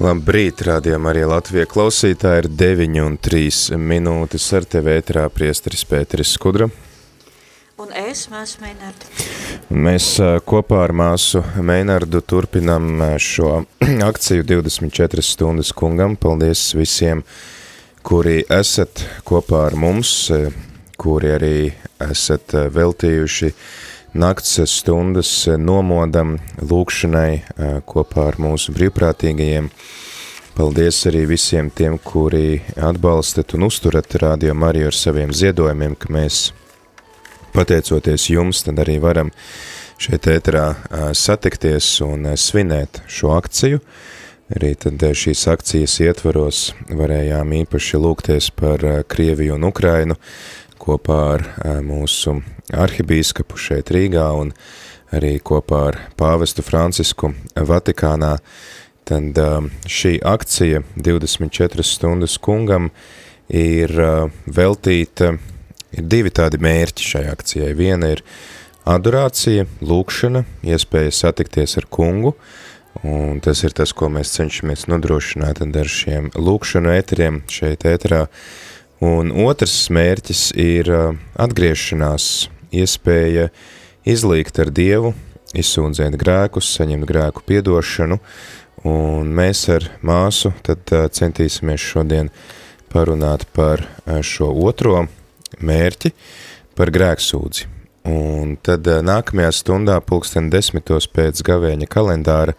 [0.00, 6.32] Labrīt, rādījumā arī Latvija klausītāji ir 9 un 3 minūtes ar tevi ētrā priesteris Pēteris
[6.38, 6.70] Skudra.
[7.80, 9.10] Un es, māsu Meinardu.
[9.68, 10.06] Mēs
[10.48, 13.58] kopā ar māsu Meinardu turpinam šo
[14.10, 16.16] akciju 24 stundas kungam.
[16.16, 17.20] Paldies visiem,
[18.00, 20.30] kuri esat kopā ar mums,
[21.00, 21.54] kuri arī
[22.04, 23.64] esat veltījuši uh,
[24.14, 29.70] nakts stundas nomodam lūkšanai kopā ar mūsu brīvprātīgajiem.
[30.56, 36.50] Paldies arī visiem tiem, kuri atbalstat un uzturat Radio Mariju ar saviem ziedojumiem, ka mēs,
[37.54, 39.30] pateicoties jums, tad arī varam
[40.00, 40.66] šeit ēterā
[41.14, 43.80] satikties un svinēt šo akciju.
[44.50, 50.16] Arī tad šīs akcijas ietvaros varējām īpaši lūgties par Krieviju un Ukrainu
[50.80, 51.44] kopā ar
[51.84, 52.40] mūsu
[52.72, 54.54] arhibīskapu šeit Rīgā un
[55.14, 58.36] arī kopā ar pāvestu Francisku Vatikānā,
[59.08, 62.90] tad um, šī akcija 24 stundas kungam
[63.50, 65.34] ir uh, veltīta,
[65.90, 67.74] ir divi tādi mērķi šai akcijai.
[67.74, 68.22] Viena ir
[68.88, 72.36] adorācija, lūkšana, iespēja satikties ar kungu,
[73.06, 78.26] un tas ir tas, ko mēs cenšamies nodrošināt ar šiem lūkšanu ēteriem šeit ēterā.
[79.00, 83.48] Un otrs mērķis ir uh, atgriešanās iespēja
[84.08, 85.14] izlīgt ar Dievu,
[85.56, 88.20] izsūdzēt grēkus, saņemt grēku piedošanu,
[88.86, 92.30] un mēs ar māsu tad centīsimies šodien
[92.90, 93.82] parunāt par
[94.26, 95.04] šo otro
[95.60, 96.12] mērķi,
[96.78, 97.68] par grēksūdzi.
[98.10, 102.54] Un tad nākamajā stundā, pulksten desmitos pēc gavēņa kalendāra,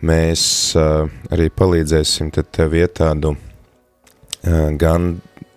[0.00, 0.42] mēs
[0.78, 3.34] arī palīdzēsim tad tev ietādu
[4.80, 5.10] gan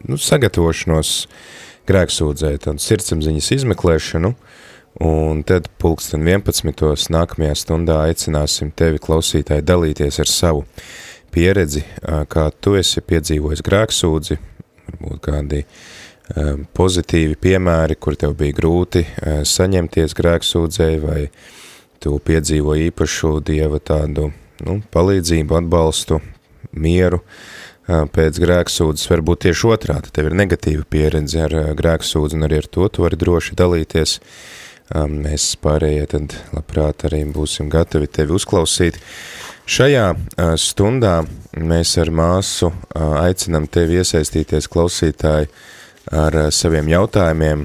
[0.08, 1.14] nu, sagatavošanos
[1.90, 4.34] grēksūdzēt un sirdsapziņas izmeklēšanu,
[5.08, 6.84] un tad pulksten 11.
[7.14, 10.66] nākamajā stundā aicināsim tevi klausītāji dalīties ar savu
[11.32, 14.38] pieredzi, kā tu esi piedzīvojis grēksūdzi,
[14.90, 15.64] varbūt kādi
[16.78, 19.06] pozitīvi piemēri, kur tev bija grūti
[19.48, 21.24] saņemties grēksūdzēji, vai
[22.02, 24.30] tu piedzīvo īpašu Dieva tādu
[24.66, 26.22] nu, palīdzību, atbalstu,
[26.72, 30.12] mieru, uh, pēc grēksūdzes var būt tieši otrādi.
[30.14, 34.18] Tev ir negatīva pieredze ar grēksūdzi un arī ar to tu vari droši dalīties.
[34.92, 39.00] Mēs pārējie tad labprāt arī būsim gatavi tevi uzklausīt.
[39.72, 40.08] Šajā
[40.60, 41.22] stundā
[41.56, 45.48] mēs ar māsu aicinam tevi iesaistīties klausītāji
[46.12, 47.64] ar saviem jautājumiem,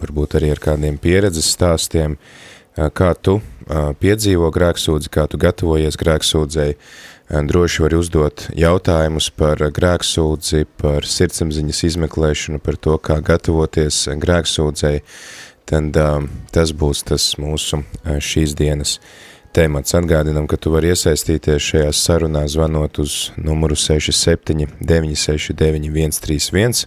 [0.00, 2.16] varbūt arī ar kādiem pieredzes stāstiem,
[2.76, 3.40] kā tu
[4.00, 6.78] piedzīvo grēksūdzi, kā tu gatavojies grēksūdzēji,
[7.30, 15.00] droši var uzdot jautājumus par grēksūdzi, par sirdsapziņas izmeklēšanu, par to, kā gatavoties grēksūdzei,
[15.66, 15.98] tad
[16.54, 17.82] tas būs tas mūsu
[18.22, 19.00] šīs dienas
[19.56, 19.94] temats.
[19.96, 26.86] Atgādinam, ka tu vari iesaistīties šajā sarunā zvanot uz numuru 67 969 131,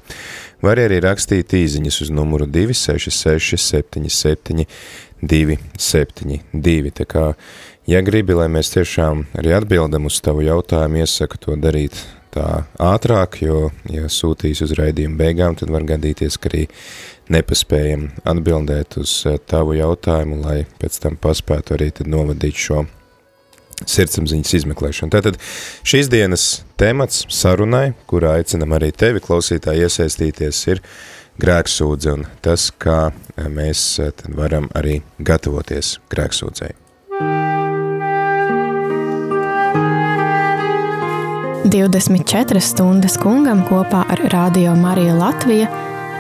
[0.64, 4.68] var arī rakstīt īziņas uz numuru 266 77
[5.20, 7.26] 272, tā kā
[7.90, 11.96] Ja gribi, lai mēs tiešām arī atbildam uz tavu jautājumu, iesaku to darīt
[12.30, 16.68] tā ātrāk, jo, ja sūtīs uz raidījumu beigām, tad var gadīties, ka arī
[17.34, 22.84] nepaspējam atbildēt uz eh, tavu jautājumu, lai pēc tam paspētu arī tad novadīt šo
[23.80, 25.14] sirdsapziņas izmeklēšanu.
[25.16, 25.40] Tātad
[25.88, 26.46] šīs dienas
[26.78, 30.84] temats sarunai, kurā aicinam arī tevi klausītāji iesaistīties, ir
[31.42, 33.00] grēksūdze un tas, kā
[33.50, 36.76] mēs eh, varam arī gatavoties grēksūdzei.
[41.70, 45.68] 24 stundas kungam kopā ar Radio Mariju Latviju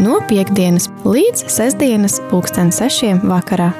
[0.03, 3.71] no piekdienas līdz sestdienas pulksten sešiem vakarā.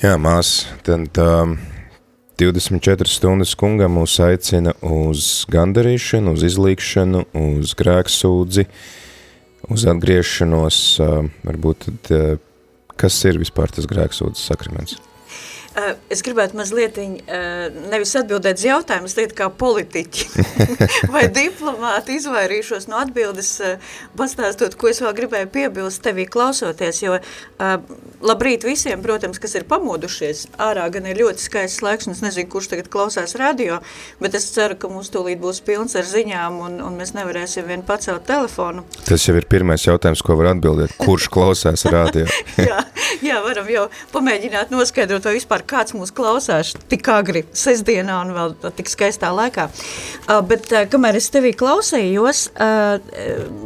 [0.00, 1.58] Jā, mās, tad um,
[2.40, 9.00] 24 stundas kungam mūs aicina uz gandarīšanu, uz izlīkšanu, uz grēksūdzi, uh,
[9.72, 10.78] uz atgriešanos,
[11.46, 12.40] varbūt tad,
[13.00, 14.98] kas ir vispār tas grēksūdzes sakraments?
[15.74, 17.16] Eh, es gribētu mazliet eh,
[17.90, 20.44] nevis atbildēt uz jautājumu, bet kā politiķi
[21.14, 27.18] vai diplomāti izvairīšos no atbildes, eh, pastāstot, ko es vēl gribēju piebilst tevī klausoties, jo
[28.24, 32.48] labrīt visiem, protams, kas ir pamodušies, ārā gan ir ļoti skaists laiks, un es nezinu,
[32.52, 33.80] kurš tagad klausās radio,
[34.22, 37.82] bet es ceru, ka mums tūlīt būs pilns ar ziņām, un, un mēs nevarēsim vien
[37.86, 38.84] pacelt telefonu.
[39.08, 42.26] Tas jau ir pirmais jautājums, ko var atbildēt, kurš klausās radio?
[42.70, 42.80] jā,
[43.24, 48.32] jā, varam jau pamēģināt noskaidrot, vai vispār vispār kāds mūs klausās tik agri sestdienā un
[48.36, 49.66] vēl tik skaistā laikā.
[50.24, 52.98] Uh, bet uh, kamēr es tevī klausījos, uh,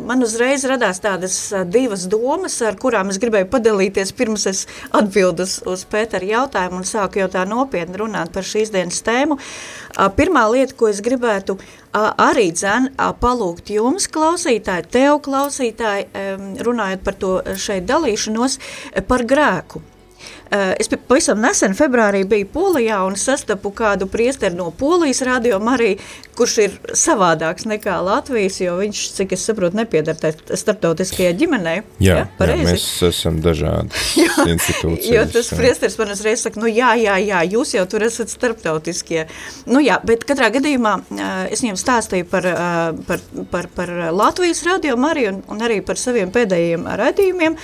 [0.08, 4.64] man uzreiz radās tādas uh, divas domas, ar kurām es gribēju padalīties pirms es
[4.94, 9.38] atbildu uz, Pētera jautājumu un sāku jau tā nopietni runāt par šīs dienas tēmu.
[9.38, 16.08] Uh, pirmā lieta, ko es gribētu uh, arī dzen, uh, palūgt jums, klausītāji, tev klausītāji,
[16.12, 18.58] um, runājot par to šeit dalīšanos,
[19.08, 19.82] par grēku.
[20.50, 25.90] Eh, es pavisam nesen, februārī, biju Polijā un sastapu kādu priesteri no Polijas radio arī,
[26.38, 31.82] kurš ir savādāks nekā Latvijas, jo viņš, cik es saprotu, nepiedar starptautiskajai ģimenei.
[32.00, 33.92] Jā, ja, jā, mēs esam dažādi
[34.54, 35.10] institūcijas.
[35.12, 39.26] Jo tas priesteris man uzreiz saka, nu jā, jā, jā, jūs jau tur esat starptautiskie.
[39.68, 44.64] Nu jā, bet katrā gadījumā eh, es viņam stāstīju par, eh, par, par, par Latvijas
[44.64, 47.60] radio arī un, un arī par saviem pēdējiem raidījumiem.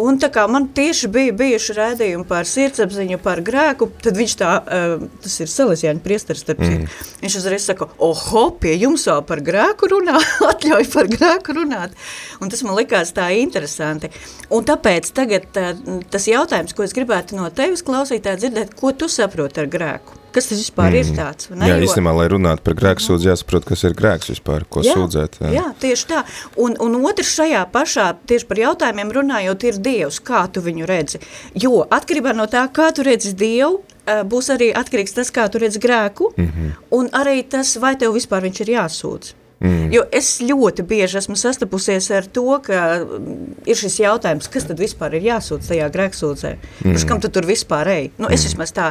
[0.00, 4.54] Un tā kā man tieši bija bijuši rādījumi par sirdsapziņu, par grēku, tad viņš tā,
[4.58, 6.88] uh, tas ir Salesiāņu priesteris, mm.
[7.22, 10.18] viņš uzreiz saka, oho, pie jums vēl par grēku runā,
[10.52, 11.94] atļauj par grēku runāt.
[12.42, 14.10] Un tas man likās tā interesanti.
[14.50, 19.10] Un tāpēc tagad uh, tas jautājums, ko es gribētu no tevis klausītā dzirdēt, ko tu
[19.12, 20.23] saproti ar grēku?
[20.34, 20.98] Kas tas vispār mm.
[20.98, 21.50] ir tāds?
[21.54, 21.68] Ne?
[21.70, 25.38] Jā, īstenībā, lai runātu par grēku sūdzi, jāsaprot, kas ir grēks vispār, ko jā, sūdzēt.
[25.44, 25.52] Jā.
[25.54, 26.24] jā, tieši tā.
[26.64, 31.22] Un, un otrs šajā pašā, tieši par jautājumiem runājot, ir Dievs, kā tu viņu redzi.
[31.54, 35.62] Jo atkarībā no tā, kā tu redzi Dievu, eh, būs arī atkarīgs tas, kā tu
[35.62, 36.76] redzi grēku, mm -hmm.
[36.98, 39.34] un arī tas, vai tev vispār viņš ir jāsūdz.
[39.64, 39.88] Mm.
[39.94, 44.82] Jo es ļoti bieži esmu sastapusies ar to, ka mm, ir šis jautājums, kas tad
[44.82, 46.52] vispār ir jāsūdz tajā grēksūdzē.
[46.84, 46.92] Mm.
[46.92, 48.10] Par kam tu tur vispār ej?
[48.18, 48.50] Nu, es mm.
[48.50, 48.90] vismaz tā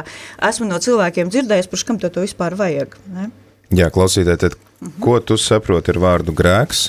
[0.50, 2.98] esmu no cilvēkiem dzirdējis, par kam to vispār vajag.
[3.14, 3.30] Ne?
[3.74, 5.00] Jā, klausītāji, tad mm -hmm.
[5.00, 6.88] ko tu saproti ar vārdu grēks?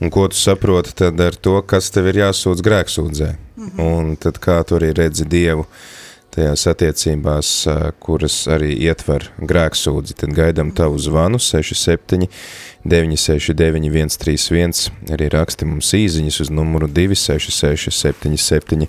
[0.00, 3.34] Un ko tu saproti tad ar to, kas tev ir jāsūdz grēksūdzē?
[3.56, 3.98] Mm -hmm.
[3.98, 5.66] Un tad kā tu arī redzi Dievu?
[6.34, 7.66] Tajās attiecībās,
[8.00, 12.26] kuras arī ietver grēksūdzi, tad gaidām tavu zvanu 67
[12.84, 18.88] 969 131, arī raksti mums īziņas uz numuru 266 77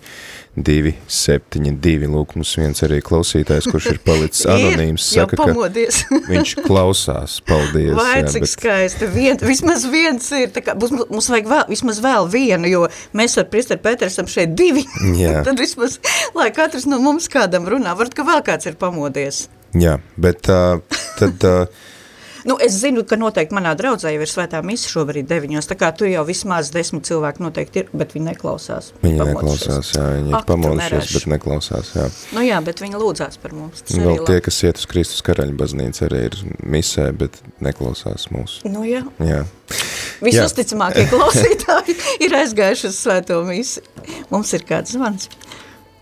[0.55, 2.07] 272.
[2.11, 5.47] Lūk, mums viens arī klausītājs, kurš ir palicis anonīms, saka, ka
[6.31, 7.37] viņš klausās.
[7.47, 7.93] Paldies.
[7.97, 8.51] Vai jā, cik bet...
[8.53, 9.09] skaisti.
[9.15, 13.39] Vien, vismaz viens ir, tā kā, mums, mums vajag vēl, vismaz vēl vienu, jo mēs
[13.41, 14.85] ar Priesteru Pēteru esam šeit divi.
[15.23, 15.41] Jā.
[15.47, 15.99] Tad vismaz,
[16.37, 19.45] lai katrs no mums kādam runā, varbūt, ka vēl kāds ir pamodies.
[19.75, 20.79] Jā, bet uh,
[21.19, 21.43] tad...
[21.43, 21.91] Uh,
[22.45, 25.87] Nu, es zinu, ka noteikti manā draudzē jau ir svētā misa šobrīd deviņos, tā kā
[25.97, 28.91] tur jau vismaz desmit cilvēki noteikti ir, bet viņi neklausās.
[29.01, 32.05] Viņi neklausās, jā, viņi ir pamodušies, bet neklausās, jā.
[32.37, 33.81] Nu jā, bet viņi lūdzās par mums.
[33.89, 38.59] Vēl tie, kas iet uz Kristus karaļa baznīca, arī ir misē, bet neklausās mūs.
[38.69, 39.01] Nu jā.
[39.25, 39.41] Jā.
[40.21, 41.97] Visusticamākie klausītāji
[42.29, 43.81] ir aizgājuši uz svēto misi.
[44.29, 45.31] Mums ir kāds zvans.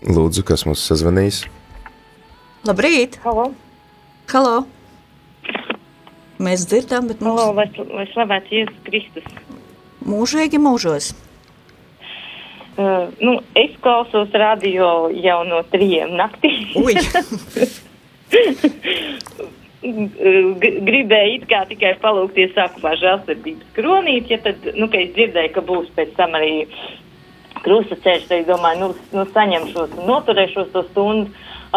[0.04, 1.46] Lūdzu, kas mums sazvanīs?
[2.68, 3.16] Labrīt!
[3.24, 3.54] Halo!
[4.28, 4.58] Halo!
[6.42, 7.40] Mēs dzirdam, bet mums...
[7.40, 9.26] Halo, lai, lai slavēts Jēzus Kristus.
[10.04, 11.12] Mūžīgi mūžos.
[12.74, 16.50] Uh, nu, es klausos radio jau no trījiem naktī.
[19.84, 25.62] Gribēju it kā tikai palūkties sākumā žēlsirdības kronīt, ja tad, nu, ka es dzirdēju, ka
[25.68, 26.64] būs pēc tam arī
[27.62, 31.30] krustaceļš, tad es domāju, nu, nu saņemšos un noturēšos to stundu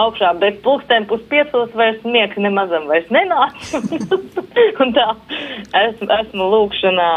[0.04, 3.82] augšā, bet pulksten puspiecos vairs miegs nemazam vairs nenāca.
[4.84, 5.08] un tā
[5.84, 7.12] esmu, esmu lūkšanā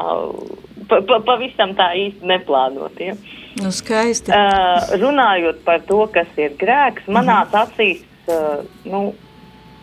[0.90, 3.00] pa, pa, pavisam tā īsti neplānot.
[3.00, 3.16] Ja.
[3.60, 4.32] Nu, skaisti.
[4.32, 7.62] Uh, runājot par to, kas ir grēks, manās mm -hmm.
[7.62, 9.14] acīs, uh, nu,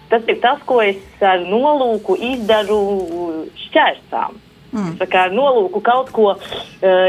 [0.09, 2.81] tas ir tas, ko es ar nolūku izdaru
[3.67, 4.43] šķērsām.
[4.71, 4.97] Mm.
[4.99, 6.39] Kā ar nolūku kaut ko uh,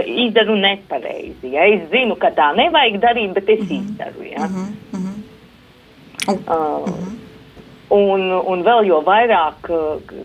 [0.07, 1.53] izdaru nepareizi.
[1.53, 1.67] Ja?
[1.67, 3.81] Es zinu, ka tā nevajag darīt, bet es mm -hmm.
[3.81, 4.23] izdaru.
[4.23, 4.47] Ja?
[4.47, 4.55] Mm
[4.93, 5.18] -hmm.
[6.29, 6.85] Uh,
[7.95, 9.71] un, un vēl jo vairāk,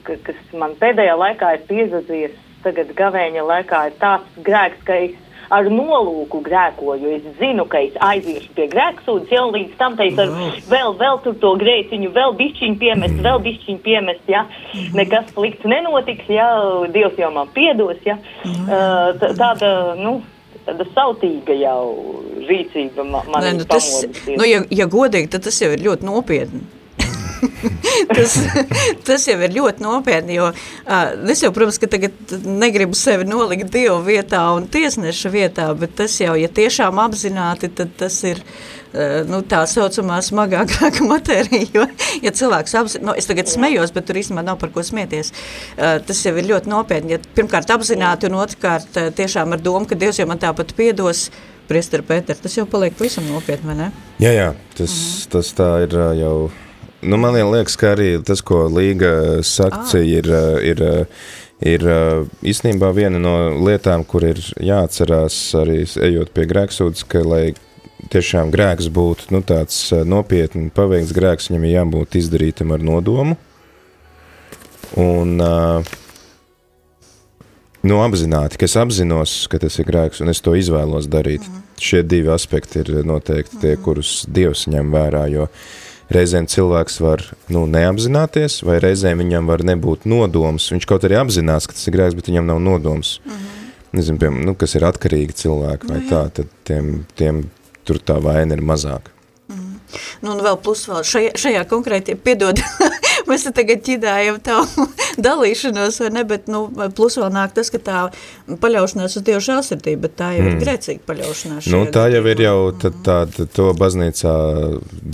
[0.03, 5.19] kas man pēdējā laikā ir piezadījies, tagad gavēņa laikā ir tāds grēks, ka es
[5.53, 7.12] ar nolūku grēkoju.
[7.17, 11.53] Es zinu, ka es aiziešu pie grēksūdzes, jau līdz tam varu vēl, vēl tur to
[11.62, 14.45] grēciņu, vēl bišķiņu piemest, vēl bišķiņu piemest, ja.
[14.98, 16.50] Nekas slikts nenotiks, ja.
[16.93, 18.17] Dievs jau man piedos, ja.
[18.43, 20.19] Uh, tāda, nu,
[20.67, 21.82] tāda sautīga jau
[22.48, 23.89] rīcība man, Nē, nu, tas,
[24.27, 26.63] nu, ja, ja godīgi, tad tas jau ir ļoti nopietni.
[28.15, 28.38] tas,
[29.03, 33.67] tas jau ir ļoti nopietni, jo uh, es jau, protams, ka tagad negribu sevi nolikt
[33.74, 38.82] Dievu vietā un tiesneša vietā, bet tas jau, ja tiešām apzināti, tad tas ir uh,
[39.29, 41.85] nu, tā saucamā smagākā matērija, jo,
[42.21, 45.97] ja cilvēks apzināti, nu, es tagad smējos, bet tur īstenībā nav par ko smieties, uh,
[46.05, 49.97] tas jau ir ļoti nopietni, ja pirmkārt apzināti un otrkārt uh, tiešām ar domu, ka
[49.97, 51.29] Dievs jau man tāpat piedos,
[51.69, 53.89] priesteri Pēter, tas jau paliek pavisam nopietni, vai ne?
[54.21, 55.31] Jā, jā, tas, -hmm.
[55.33, 56.51] tas tā ir jau,
[57.01, 60.19] nu man liekas, ka arī tas, ko Līga sakcija ah.
[60.19, 60.29] ir,
[60.69, 61.07] ir,
[61.65, 61.89] ir
[62.43, 63.35] īstenībā viena no
[63.65, 67.53] lietām, kur ir jāatcerās arī ejot pie grēksūdas, ka lai
[68.10, 73.38] tiešām grēks būtu nu, tāds nopietni paveikts grēks, viņam ir jābūt izdarītam ar nodomu.
[75.00, 75.93] Un uh,
[77.83, 81.43] Nu, apzināti, ka es apzinos, ka tas ir grēks, un es to izvēlos darīt.
[81.43, 81.81] Mm -hmm.
[81.83, 83.83] Šie divi aspekti ir noteikti tie, mhm.
[83.83, 85.48] kurus Dievs ņem vērā, jo
[86.10, 90.72] reizēm cilvēks var nu, neapzināties, vai reizēm viņam var nebūt nodoms.
[90.72, 93.19] Viņš kaut arī apzinās, ka tas ir grēks, bet viņam nav nodoms.
[93.25, 93.67] Mm -hmm.
[93.93, 97.43] Nezinu, piemēram, nu, kas ir atkarīgi cilvēki vai nu tā, tad tiem, tiem
[97.87, 99.13] tur tā vaina ir mazāk.
[100.23, 102.59] Nu, un vēl plus vēl šajā, šajā konkrēti, piedod,
[103.29, 104.87] mēs te tagad ķidājam tavu
[105.27, 106.65] dalīšanos, vai ne, bet nu,
[106.97, 108.03] plus vēl nāk tas, ka tā
[108.63, 110.51] paļaušanās uz Dievu žēlsirdību, bet tā jau mm.
[110.53, 111.69] ir grēcīga paļaušanās.
[111.73, 114.35] Nu, tā jau ir jau, tad, tā, tad to baznīcā,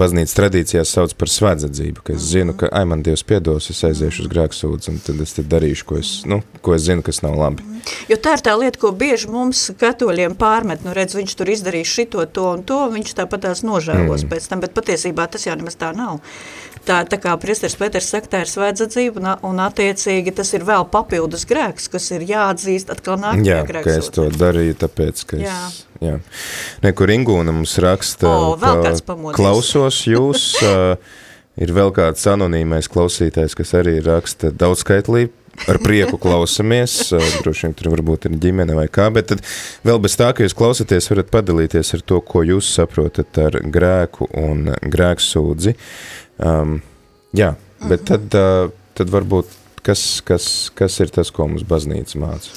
[0.01, 2.29] baznīcas tradīcijās sauc par svēdzadzību, ka es mm.
[2.33, 5.89] zinu, ka, ai, man Dievs piedos, es aiziešu uz grēksūdzu, un tad es tad darīšu,
[5.89, 7.65] ko es, nu, ko es zinu, kas nav labi.
[7.65, 7.79] Mm.
[8.09, 11.91] Jo tā ir tā lieta, ko bieži mums katoļiem pārmet, nu redz, viņš tur izdarīs
[11.91, 14.31] šito, to un to, viņš tāpat tās nožēlos mm.
[14.31, 16.19] pēc tam, bet patiesībā tas jau nemaz tā nav.
[16.88, 20.88] Tā, tā kā priesteris Pēters saka, tā ir svētdzība, un, un attiecīgi tas ir vēl
[20.91, 23.89] papildus grēks, kas ir jāatzīst atkal nākamajā grēks.
[23.89, 25.57] Jā, ka es to darīju, tāpēc, ka jā.
[25.67, 26.15] es, jā.
[26.86, 31.19] Nekur Ingūna mums raksta, o, ka klausos jūs, uh,
[31.59, 35.27] ir vēl kāds anonīmais klausītājs, kas arī raksta daudzskaitlī
[35.67, 36.95] ar prieku klausamies,
[37.43, 39.43] droši vien tur varbūt ir ģimene vai kā, bet tad
[39.88, 44.29] vēl bez tā, ka jūs klausaties, varat padalīties ar to, ko jūs saprotat ar grēku
[44.39, 45.75] un grēksūdzi.
[46.39, 46.77] Um,
[47.36, 47.53] jā,
[47.84, 49.51] bet tad, uh, tad varbūt
[49.84, 52.53] kas, kas, kas ir tas, ko mums baznīca māca?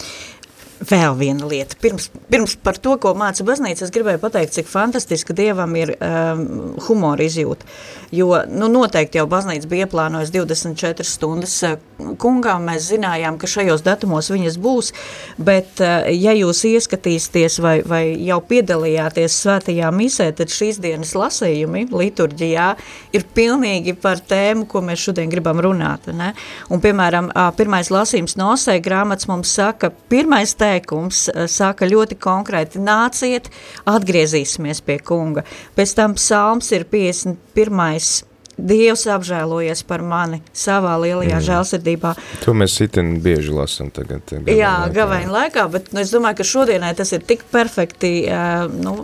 [0.83, 1.77] Vēl viena lieta.
[1.79, 6.73] Pirms, pirms par to, ko māca baznīca, es gribēju pateikt, cik fantastiski Dievam ir um,
[6.89, 7.69] humora izjūta.
[8.13, 11.77] Jo nu, noteikti jau baznīca bija ieplānojis 24 stundas uh,
[12.19, 12.67] kungām.
[12.67, 14.91] Mēs zinājām, ka šajos datumos viņas būs,
[15.39, 21.87] bet uh, ja jūs ieskatīsieties vai, vai jau piedalījāties svētajā misē, tad šīs dienas lasījumi
[21.93, 22.69] liturģijā
[23.15, 26.11] ir pilnīgi par tēmu, ko mēs šodien gribam runāt.
[26.11, 26.33] Ne?
[26.75, 32.19] Un, piemēram, pirmais lasījums no Osei grāmatas mums saka, pirmais tēma teikums eh, saka ļoti
[32.23, 33.51] konkrēti, nāciet,
[33.91, 35.47] atgriezīsimies pie kunga.
[35.77, 38.32] Pēc tam psalms ir 51.
[38.59, 41.45] Dievs apžēlojies par mani savā lielajā mm.
[41.47, 42.13] žēlsirdībā.
[42.45, 44.25] To mēs itin bieži lasam tagad.
[44.29, 48.67] tagad Jā, gavēņa laikā, bet nu, es domāju, ka šodienai tas ir tik perfekti uh,
[48.69, 48.95] nu,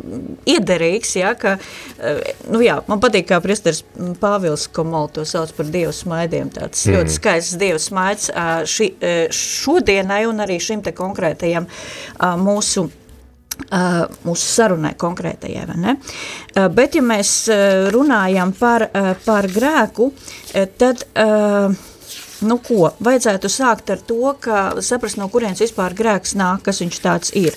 [0.49, 3.83] iederīgs, ja, ka, uh, nu jā, man patīk, kā priesteris
[4.21, 6.99] Pāvils Komol to sauc par Dievu smaidiem, tāds mm.
[6.99, 8.93] ļoti skaists Dievu smaids uh, ši,
[9.35, 11.67] šodienai un arī šim te konkrētajam
[12.45, 12.89] mūsu
[14.25, 15.67] mūsu sarunai konkrētajai.
[15.69, 21.87] Uh, bet, ja mēs uh, runājam par, uh, par grēku, uh, tad uh,
[22.39, 22.93] Nu, ko?
[23.03, 27.57] Vajadzētu sākt ar to, ka saprast, no kurienes vispār grēks nāk, kas viņš tāds ir.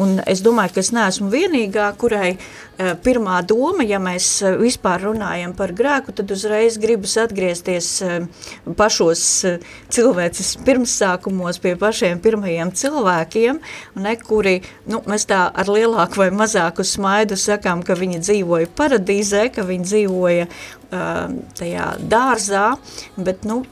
[0.00, 5.04] Un es domāju, ka es neesmu vienīgā, kurai uh, pirmā doma, ja mēs uh, vispār
[5.04, 8.14] runājam par grēku, tad uzreiz gribas atgriezties uh,
[8.78, 9.24] pašos
[9.92, 13.60] cilvēces pirmsākumos pie pašiem pirmajiem cilvēkiem,
[14.00, 19.50] ne, kuri, nu, mēs tā ar lielāku vai mazāku smaidu sakām, ka viņi dzīvoja paradīzē,
[19.52, 20.48] ka viņi dzīvoja
[21.56, 22.64] tajā dārzā,
[23.16, 23.62] bet, nu,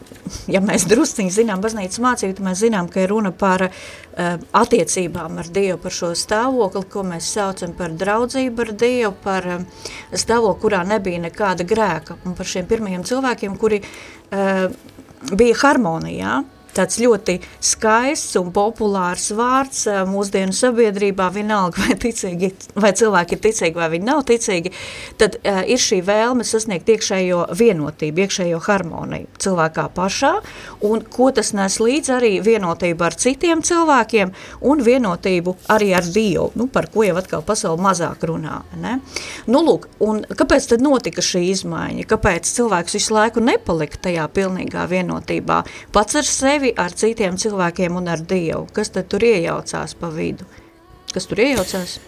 [0.49, 3.69] ja mēs drusciņi zinām baznīcas mācību, tad mēs zinām, ka ir runa par
[4.17, 9.49] attiecībām ar Dievu, par šo stāvokli, ko mēs saucam par draudzību ar Dievu, par
[10.13, 13.83] stāvokli, kurā nebija nekāda grēka, un par šiem pirmajiem cilvēkiem, kuri
[15.31, 16.41] bija harmonijā,
[16.77, 23.81] tāds ļoti skaists un populārs vārds mūsdienu sabiedrībā, vienalga vai, ticīgi, vai cilvēki ir ticīgi
[23.81, 24.73] vai viņi nav ticīgi,
[25.21, 30.33] tad uh, ir šī vēlme sasniegt iekšējo vienotību, iekšējo harmoniju cilvēkā pašā,
[30.87, 34.35] un ko tas nes līdz arī vienotību ar citiem cilvēkiem
[34.71, 38.61] un vienotību arī ar Dievu, nu, par ko jau atkal pasauli mazāk runā.
[38.81, 38.99] Ne?
[39.51, 42.07] Nu, lūk, un kāpēc tad notika šī izmaiņa?
[42.11, 45.61] Kāpēc cilvēks visu laiku nepalika tajā pilnīgā vienotībā?
[45.95, 48.67] Pats ar sevi sevi, ar citiem cilvēkiem un ar Dievu.
[48.77, 50.45] Kas tad tur iejaucās pa vidu?
[51.15, 51.99] Kas tur iejaucās?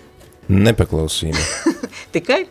[0.53, 1.41] Nepaklausība.
[2.15, 2.45] Tikai?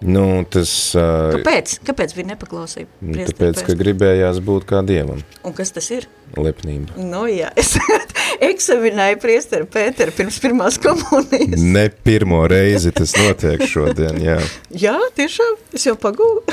[0.00, 0.70] Nu, tas...
[0.96, 1.74] Uh, Kāpēc?
[1.84, 2.88] Kāpēc bija nepaklausība?
[3.02, 3.66] Nu, Priestri, tāpēc, pēc?
[3.66, 5.20] ka gribējās būt kā Dievam.
[5.44, 6.06] Un kas tas ir?
[6.40, 6.96] Lepnība.
[6.96, 7.74] Nu jā, es
[8.50, 11.60] eksaminēju priesteru Pēteru pirms pirmās komunijas.
[11.60, 14.40] Ne pirmo reizi tas notiek šodien, jā.
[14.86, 16.46] jā, tiešām, es jau pagūlu.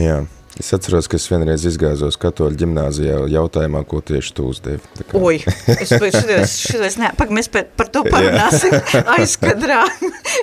[0.00, 0.22] jā.
[0.58, 4.80] Es atceros, ka es vienreiz izgāzos katoļu ģimnāzijā jautājumā, ko tieši tu uzdevi.
[4.98, 5.20] Kā...
[5.20, 5.36] Oi,
[5.76, 5.92] es
[6.66, 8.74] šitos ne, pak, mēs par, par to parunāsim
[9.16, 9.84] aizkadrā.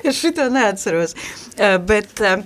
[0.08, 1.18] es šito neatceros.
[1.60, 2.46] Uh, bet, uh,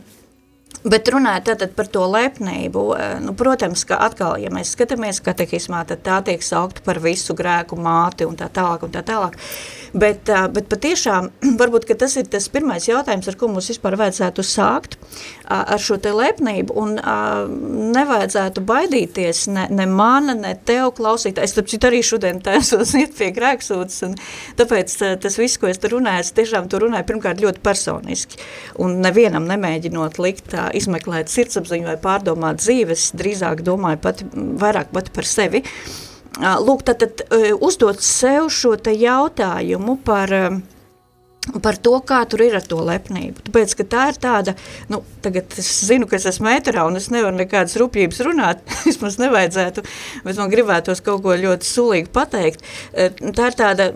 [0.84, 2.84] Bet runājot par to lepnību,
[3.26, 7.76] nu, protams, ka atkal, ja mēs skatāmies katehismā, tad tā tiek saukta par visu grēku
[7.76, 9.36] māti un tā tālāk un tā tālāk.
[9.92, 11.28] Bet, bet patiešām,
[11.60, 14.96] varbūt, tas ir tas pirmais jautājums, ar ko mums vispār vajadzētu sākt
[15.50, 16.96] ar šo te lepnību un
[17.96, 21.42] nevajadzētu baidīties ne, ne mana, ne tev klausīt.
[21.42, 24.16] Es tāpēc arī šodien taisos iet pie grēksūdas un
[24.60, 24.96] tāpēc
[25.26, 28.40] tas viss, ko es te runāju, es tiešām to runāju pirmkārt ļoti personiski
[28.80, 35.14] un nevienam nemēģinot likt tā izmeklēt sirdsapziņu vai pārdomāt dzīves, drīzāk domāju pati, vairāk pati
[35.16, 35.64] par sevi.
[36.40, 37.24] Lūk, tad, tad
[37.60, 40.32] uzdot sev šo jautājumu par
[41.64, 43.44] par to, kā tur ir ar to lepnību.
[43.48, 44.54] Tāpēc, ka tā ir tāda,
[44.92, 49.18] nu, tagad es zinu, ka es esmu metrā un es nevaru nekādas rupjības runāt, vismaz
[49.22, 49.84] nevajadzētu,
[50.28, 52.64] bet man gribētos kaut ko ļoti sulīgi pateikt.
[52.94, 53.90] E, tā ir tāda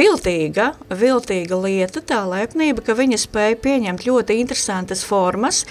[0.00, 0.72] viltīga,
[1.02, 5.64] viltīga lieta, tā lepnība, ka viņa spēja pieņemt ļoti interesantas formas.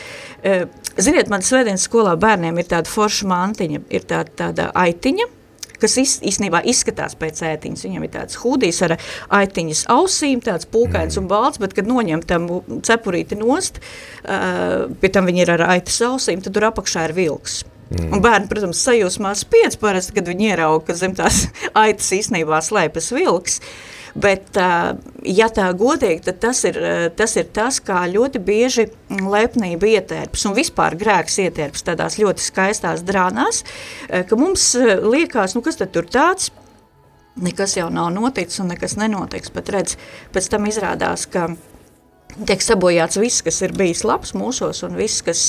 [0.43, 0.61] E,
[0.99, 5.31] ziniet, man svētdienas skolā bērniem ir tāda forša mantiņa, ir tāda, tāda aitiņa,
[5.81, 7.86] kas iz, īstenībā izskatās pēc ētiņas.
[7.88, 8.95] Viņam ir tāds hudijs ar
[9.39, 11.24] aitiņas ausīm, tāds pūkains mm.
[11.24, 12.48] un balts, bet, kad noņem tam
[12.86, 13.81] cepurīti nost,
[14.24, 17.62] uh, pie tam viņi ir ar aitas ausīm, tad tur apakšā ir vilks.
[17.89, 18.12] Mm.
[18.13, 21.48] Un bērni, protams, sajūsmā spiedz parasti, kad viņi ierauga, ka zem tās
[21.86, 23.63] aitas īstenībā slēpjas vilks.
[23.63, 24.57] Uh, Bet,
[25.27, 26.79] ja tā godīgi, tad tas ir,
[27.17, 33.03] tas ir tas, kā ļoti bieži lepnība ietērps un vispār grēks ietērps tādās ļoti skaistās
[33.05, 33.61] drānās,
[34.09, 34.71] ka mums
[35.05, 36.49] liekas, nu kas tad tur tāds,
[37.39, 39.97] nekas jau nav noticis un nekas nenotiks, bet redz,
[40.33, 41.51] pēc tam izrādās, ka
[42.47, 45.43] tiek sabojāts viss, kas ir bijis labs mūsos un viss, kas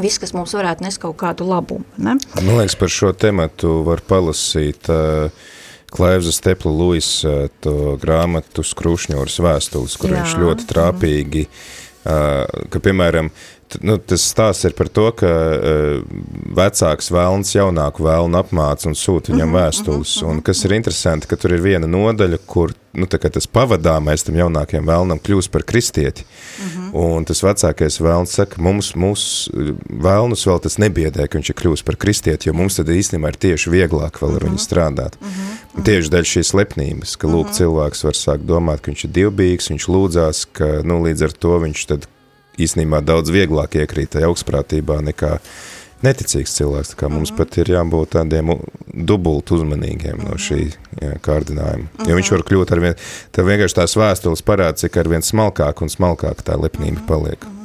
[0.00, 1.86] viss, kas mums varētu nes kaut kādu labumu.
[1.96, 2.16] Ne?
[2.40, 5.46] Man liekas, par šo tematu var palasīt uh,
[5.90, 10.22] Klaivza Stepla Luis eh, to grāmatu Skrušņūras vēstules, kur Jā.
[10.22, 13.30] viņš ļoti trāpīgi, uh, ka, piemēram,
[13.86, 16.16] nu, tas stāsts ir par to, ka uh,
[16.58, 20.16] vecāks vēlns jaunāku vēlnu apmāca un sūta viņam mm -hmm, vēstules.
[20.26, 24.88] Un kas ir interesanti, ka tur ir viena nodaļa, kur nu, tas pavadāmais tam jaunākajam
[24.88, 26.24] vēlnam kļūst par kristieti.
[26.24, 26.90] Mm -hmm.
[26.96, 29.48] Un tas vecākais vēlns saka, mums, mums
[29.90, 33.36] vēlnus vēl tas nebiedē, ka viņš ir kļūst par kristieti, jo mums tad īstenībā ir
[33.36, 34.44] tieši vieglāk vēl ar mm -hmm.
[34.44, 34.66] viņu mhm.
[34.66, 35.20] strādāt.
[35.20, 35.84] Mm -hmm.
[35.84, 37.58] Tieši dēļ šīs lepnības, ka lūk, mm -hmm.
[37.58, 41.58] cilvēks var sākt domāt, ka viņš ir divbīgs, viņš lūdzās, ka nu, līdz ar to
[41.58, 42.08] viņš tad
[42.58, 45.38] īstenībā daudz vieglāk iekrīt tajā augstprātībā nekā
[46.02, 46.94] neticīgs cilvēks.
[46.94, 47.38] Tā kā mums mm -hmm.
[47.38, 48.52] pat ir jābūt tādiem
[48.94, 50.30] dubult uzmanīgiem mm -hmm.
[50.30, 51.76] no šī jā, kārdinājuma.
[51.76, 52.08] Mm -hmm.
[52.08, 52.94] Jo viņš var kļūt ar vien,
[53.32, 57.06] tev vienkārši tās vēstules parāda, cik ar vien smalkāk un smalkāk tā lepnība mhm.
[57.06, 57.44] paliek.
[57.44, 57.55] Mm -hmm.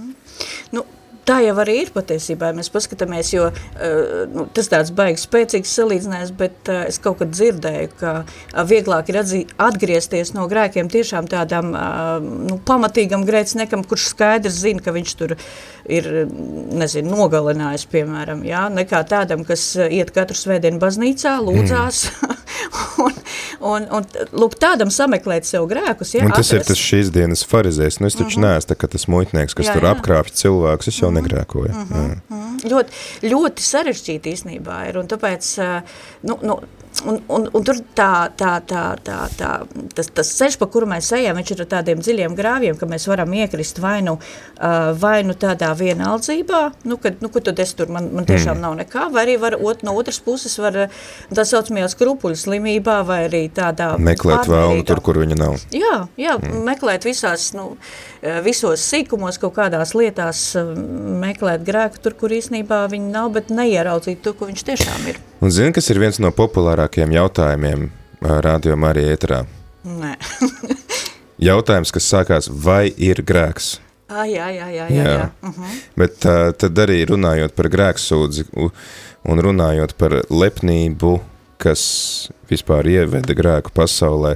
[1.28, 6.32] Tā jau arī ir patiesībā, mēs paskatāmies, jo uh, nu, tas tāds baigs spēcīgs salīdzinājums,
[6.40, 11.72] bet uh, es kaut kad dzirdēju, ka uh, vieglāk ir atgriezties no grēkiem tiešām tādam
[12.26, 15.36] nu, pamatīgam grēciniekam, kurš skaidrs zina, ka viņš tur
[15.86, 16.10] ir,
[16.82, 22.38] nezinu, nogalinājis, piemēram, jā, nekā tādam, kas iet katru svētdienu baznīcā, lūdzās, mm.
[23.06, 23.14] un,
[23.60, 26.58] un, un, lūk, tādam sameklēt sev grēkus, jā, Un tas atrast.
[26.58, 28.50] ir tas šīs dienas farizēs, nu es taču mm -hmm.
[28.50, 31.74] neesmu tā, ka tas muitnieks, kas jā, tur apkrāpj cilvēkus, es jau jau negrēkoja.
[31.74, 32.70] Mm -hmm, mm -hmm.
[32.72, 32.92] Ļoti,
[33.24, 35.82] ļoti sarežģīti īstenībā ir, un tāpēc, eh,
[36.22, 36.60] nu, nu,
[37.06, 39.50] Un, un, un tur tā, tā, tā, tā, tā,
[39.96, 43.08] tas, tas ceļš, pa kuru mēs ejam, viņš ir ar tādiem dziļiem grāviem, ka mēs
[43.08, 47.88] varam iekrist vai nu, uh, vai nu tādā vienaldzībā, nu, kad, nu, kad es tur,
[47.88, 48.62] man, man tiešām mm.
[48.62, 50.92] nav nekā, vai arī var, ot, no otras puses var
[51.32, 55.58] tā saucamajā skrupuļu slimībā, vai arī tādā Meklēt vēlnu tur, kur viņa nav.
[55.76, 56.64] Jā, jā mm.
[56.68, 57.76] meklēt visās, nu,
[58.46, 60.44] visos sīkumos kaut kādās lietās
[61.22, 65.22] meklēt grēku tur, kur īstenībā viņi nav, bet neieraudzīt to, ko viņš tiešām ir.
[65.42, 67.88] Un zini, kas ir viens no populārākajiem jautājumiem
[68.22, 69.46] radio Marija ēterā?
[69.88, 70.18] Nē.
[71.52, 73.80] Jautājums, kas sākās, vai ir grēks?
[74.12, 74.86] Ah, jā, jā, jā.
[74.92, 75.14] jā, jā.
[75.16, 75.30] jā.
[75.42, 75.80] Uh -huh.
[75.98, 78.46] Bet uh, tad arī runājot par grēksūdzi
[79.24, 81.20] un runājot par lepnību,
[81.62, 81.84] kas
[82.50, 84.36] vispār ieveda grēku pasaulē,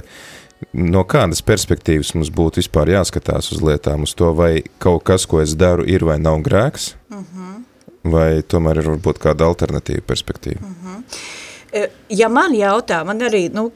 [0.72, 5.42] no kādas perspektīvas mums būtu vispār jāskatās uz lietām, uz to, vai kaut kas, ko
[5.42, 6.94] es daru, ir vai nav grēks?
[7.10, 7.46] Uh -huh
[8.10, 10.60] vai tomēr ir varbūt kāda alternatīva perspektīva?
[10.62, 11.02] Mm -hmm.
[12.08, 13.66] Ja man jautā, man arī, nu,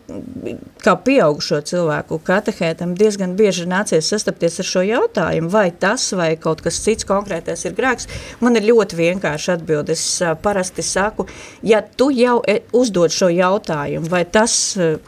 [0.80, 6.62] kā pieaugušo cilvēku katehētam diezgan bieži nācies sastapties ar šo jautājumu, vai tas vai kaut
[6.64, 8.08] kas cits konkrētais ir grēks,
[8.40, 9.90] man ir ļoti vienkārši atbild.
[9.92, 10.04] Es
[10.42, 11.26] parasti saku,
[11.66, 14.54] ja tu jau e, uzdod šo jautājumu, vai tas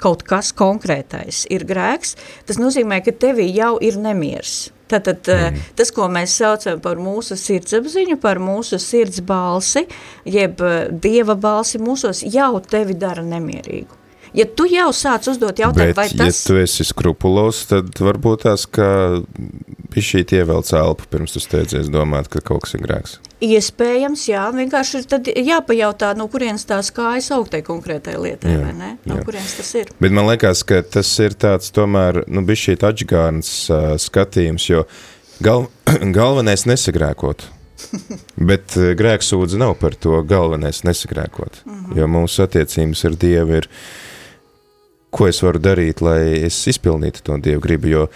[0.03, 2.17] kaut kas konkrētais ir grēks,
[2.51, 5.65] tas nozīmē, ka tevī jau ir nemiers Tātad mm.
[5.79, 9.87] tas, ko mēs saucam par mūsu sirdsapziņu, par mūsu sirds balsi,
[10.29, 10.61] jeb
[10.93, 14.02] dieva balsi mūsos, jau tevi dara nemierīgu.
[14.37, 16.41] Ja tu jau sāc uzdot jautājumu, Bet, vai tas...
[16.41, 18.87] ja tu esi skrupulos, tad varbūt tās, ka
[19.93, 23.19] šī ievelc elpu pirms tu steidzies domāt, ka kaut kas ir grēks.
[23.43, 28.91] Iespējams, jā, vienkārši tad jāpajautā, no kurienes tās kājas augtai konkrētai lietai, jā, vai ne?
[29.05, 29.27] No jā.
[29.27, 29.91] kurienes tas ir.
[30.01, 34.87] Bet man liekas, ka tas ir tāds tomēr, nu, bišķi šī atžgārns uh, skatījums, jo
[35.45, 35.67] gal,
[36.19, 37.49] galvenais nesagrēkot.
[38.53, 41.99] Bet grēksūdze nav par to galvenais nesagrēkot, mm -hmm.
[41.99, 43.69] jo mūsu attiecības ar Dievu ir,
[45.13, 48.07] ko es varu darīt, lai es izpildītu to Dievu gribu, jo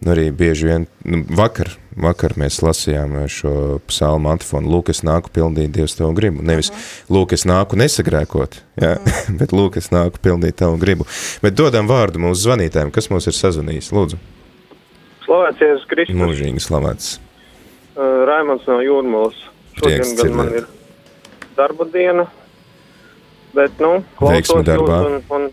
[0.00, 3.52] nu, arī bieži vien, nu, vakar, vakar mēs lasījām šo
[3.88, 7.16] psalmu antifonu, lūk, es nāku pildīt Dievs tavu gribu, nevis uh -huh.
[7.16, 8.92] lūk, es nāku nesagrēkot, ja?
[8.92, 9.36] uh -huh.
[9.40, 11.06] bet lūk, es nāku pildīt tavu gribu.
[11.42, 14.16] Bet dodam vārdu mūsu zvanītājiem, kas mūs ir sazvanījis, lūdzu.
[15.26, 16.16] Slavēts Jēzus Kristus.
[16.16, 17.20] Mūžīgi slavēts.
[17.96, 19.38] Uh, Raimonds no Jūrmalas.
[19.76, 20.66] Šodien gan man ir
[21.56, 22.26] darba diena,
[23.54, 25.00] bet, nu, klausos darbā.
[25.02, 25.50] jūs un, un,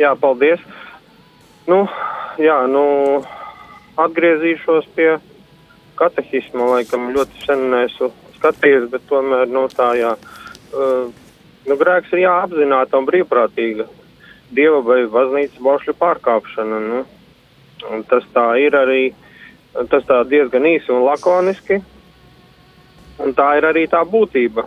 [0.00, 0.62] jā, paldies.
[1.68, 1.84] Nu,
[2.40, 2.84] jā, nu,
[4.00, 5.10] atgriezīšos pie
[6.00, 11.10] katehisma, laikam ļoti sen neesmu skatījies, bet tomēr, nu, tā, jā, uh,
[11.68, 13.86] nu, grēks ir jāapzināta un brīvprātīga.
[14.50, 17.04] Dieva vai baznīcas baušļu pārkāpšana, nu,
[17.92, 19.02] un tas tā ir arī,
[19.92, 21.78] tas tā diezgan īsi un lakoniski,
[23.20, 24.64] un tā ir arī tā būtība,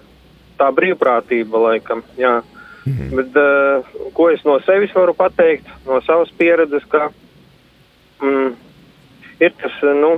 [0.62, 2.38] tā brīvprātība, laikam, jā.
[2.86, 3.15] Mhm.
[3.15, 7.10] Bet, uh, ko es no sevis varu pateikt, no savas pieredzes, ka,
[8.19, 8.50] mm,
[9.39, 10.17] ir tas, nu,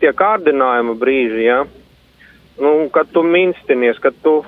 [0.00, 1.64] tie kārdinājuma brīži, ja,
[2.60, 4.38] nu, kad tu minstinies, kad tu,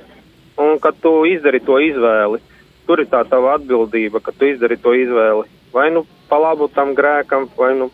[0.57, 2.41] un kad tu izdari to izvēli.
[2.87, 5.45] Tur ir tā tava atbildība, ka tu izdari to izvēli.
[5.75, 7.91] Vai nu pa labu tam grēkam, vai nu,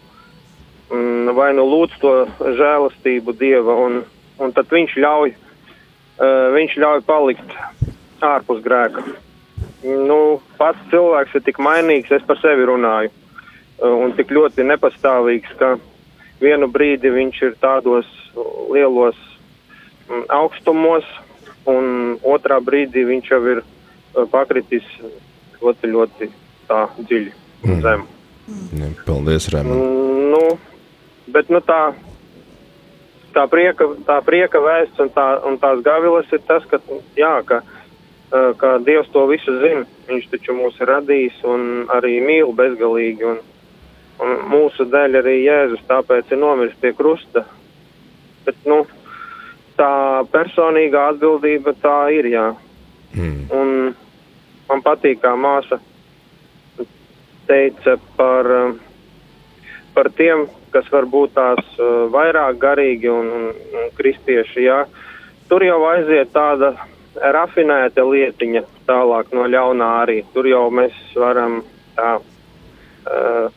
[0.93, 2.15] mm, vai nu lūdz to
[2.61, 4.03] žēlastību Dieva, un,
[4.39, 7.59] un tad viņš ļauj, uh, viņš ļauj palikt
[8.23, 9.03] ārpus grēka.
[9.83, 15.57] Nu, pats cilvēks ir tik mainīgs, es par sevi runāju, uh, un tik ļoti nepastāvīgs,
[15.59, 15.75] ka
[16.42, 18.09] vienu brīdi viņš ir tādos
[18.71, 19.18] lielos
[20.09, 21.09] mm, augstumos,
[21.66, 24.87] un otrā brīdī viņš jau ir uh, pakritis
[25.62, 26.31] ļoti, ļoti
[26.71, 27.35] tā dziļi
[27.66, 27.83] mm.
[27.83, 28.07] zem.
[28.47, 28.97] Mm.
[29.07, 29.75] Paldies, Rēmā.
[29.75, 30.42] Mm, nu,
[31.35, 31.83] bet, nu, tā,
[33.35, 36.79] tā prieka, tā prieka vēsts un, tā, un tās gavilas ir tas, ka,
[37.18, 37.62] jā, ka,
[38.33, 39.87] ka Dievs to visu zina.
[40.09, 43.29] Viņš taču mūs ir radījis un arī mīl bezgalīgi.
[43.29, 43.40] Un,
[44.23, 47.42] Un mūsu dēļ arī Jēzus tāpēc ir nomiris pie krusta.
[48.47, 48.83] Bet, nu,
[49.79, 52.49] tā personīgā atbildība tā ir, jā.
[53.16, 53.40] Mm.
[53.57, 53.73] Un
[54.68, 55.81] man patīk, kā māsa
[57.49, 58.49] teica par,
[59.97, 63.49] par tiem, kas varbūt tās uh, vairāk garīgi un, un,
[63.81, 64.79] un kristieši, jā.
[65.51, 66.77] Tur jau aiziet tāda
[67.16, 70.22] rafinēta lietiņa tālāk no ļaunā arī.
[70.35, 71.61] Tur jau mēs varam
[71.96, 72.18] tā.
[73.03, 73.51] Uh,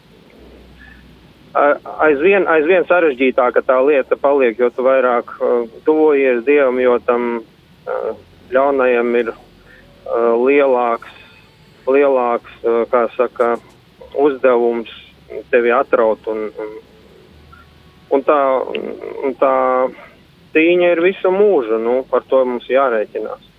[2.04, 8.10] aizvien, aizvien sarežģītāka tā lieta paliek, jo tu vairāk uh, tuvojies Dievam, jo tam uh,
[8.52, 11.14] ļaunajam ir uh, lielāks,
[11.88, 13.56] lielāks, uh, kā saka,
[14.20, 14.92] uzdevums
[15.52, 16.76] tevi atraut un, un,
[18.16, 18.42] un tā,
[19.26, 19.56] un tā
[20.56, 23.52] cīņa ir visu mūžu, nu, par to mums jārēķinās.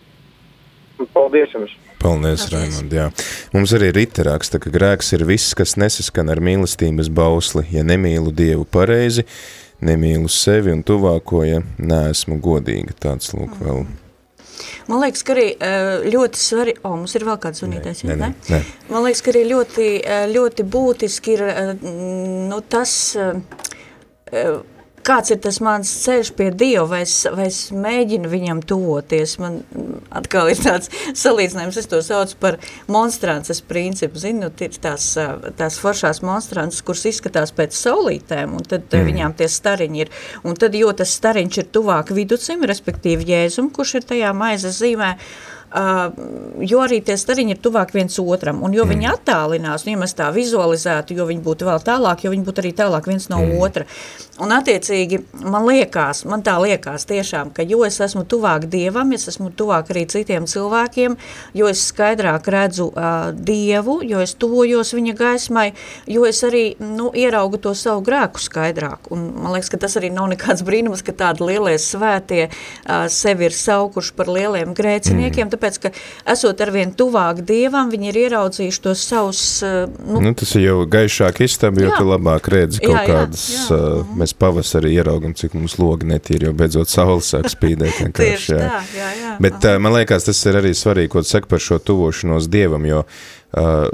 [1.13, 1.75] Paldies jums!
[2.01, 3.11] Paldies, Raimond, jā.
[3.53, 7.65] Mums arī Rita raksta, ka grēks ir viss, kas nesaskan ar mīlestības bausli.
[7.73, 9.27] Ja nemīlu Dievu pareizi,
[9.85, 12.97] nemīlu sevi un tuvāko, ja neesmu godīga.
[13.03, 13.85] Tāds lūk vēl.
[14.87, 15.49] Man liekas, ka arī
[16.15, 18.17] ļoti svarīgi, o, mums ir vēl kāds zvanītājs, ne?
[18.21, 18.61] Ne, ne?
[18.89, 19.89] Man liekas, ka arī ļoti,
[20.33, 21.45] ļoti būtiski ir
[21.83, 22.95] nu, tas,
[25.07, 29.37] kāds ir tas mans ceļš pie Dieva, vai es, vai es mēģinu viņam tuvoties.
[29.43, 29.61] Man
[30.15, 32.59] atkal ir tāds salīdzinājums, es to saucu par
[32.91, 34.21] monstrances principu.
[34.23, 35.09] Zinu, ir tās,
[35.59, 39.11] tās foršās monstrances, kuras izskatās pēc saulītēm, un tad mm.
[39.11, 40.15] viņām tie stariņi ir.
[40.47, 45.15] Un tad, jo tas stariņš ir tuvāk viducim, respektīvi Jēzum, kurš ir tajā maizes zīmē,
[45.17, 48.93] Uh, jo arī tie stariņi ir tuvāk viens otram, un jo mm.
[48.95, 52.63] viņi attālinās, nu, ja mēs tā vizualizētu, jo viņi būtu vēl tālāk, jo viņi būtu
[52.63, 53.59] arī tālāk viens no mm.
[53.61, 53.85] otra.
[54.41, 59.29] Un attiecīgi, man liekas, man tā liekas tiešām, ka jo es esmu tuvāk Dievam, es
[59.33, 61.17] esmu tuvāk arī citiem cilvēkiem,
[61.57, 65.71] jo es skaidrāk redzu uh, Dievu, jo es tuvojos viņa gaismai,
[66.09, 69.11] jo es arī, nu, ieraugu to savu grēku skaidrāk.
[69.13, 73.49] Un man liekas, ka tas arī nav nekāds brīnums, ka tādi lielie svētie uh, sevi
[73.49, 75.91] ir saukuši par lieliem grēciniekiem, mm tāpēc, ka
[76.33, 79.43] esot arvien tuvāk Dievam, viņi ir ieraudzījuši tos savus...
[79.65, 82.01] Nu, nu, tas ir jau gaišāk istaba, jo Jā.
[82.01, 83.77] tu labāk redzi kaut Jā, jā, kādas, jā.
[83.77, 88.03] uh, mēs pavasarī ieraugam, cik mums logi netīri, jo beidzot saules sāk spīdēt.
[88.17, 89.37] Tieši tā, jā, jā.
[89.43, 92.87] Bet uh, man liekas, tas ir arī svarīgi, ko tu saki par šo tuvošanos Dievam,
[92.89, 93.89] jo uh,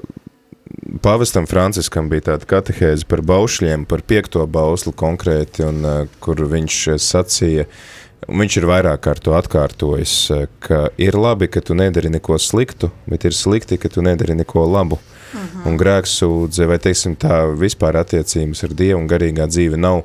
[1.02, 6.78] Pāvestam Franciskam bija tāda katehēze par baušļiem, par piekto bauslu konkrēti, un uh, kur viņš
[6.94, 11.74] uh, sacīja, un viņš ir vairāk kārt to atkārtojis, uh, ka ir labi, ka tu
[11.78, 14.98] nedari neko sliktu, bet ir slikti, ka tu nedari neko labu.
[15.32, 15.66] Uh -huh.
[15.66, 20.02] Un grēksūdze, vai teiksim tā, vispār attiecības ar Dievu un garīgā dzīve nav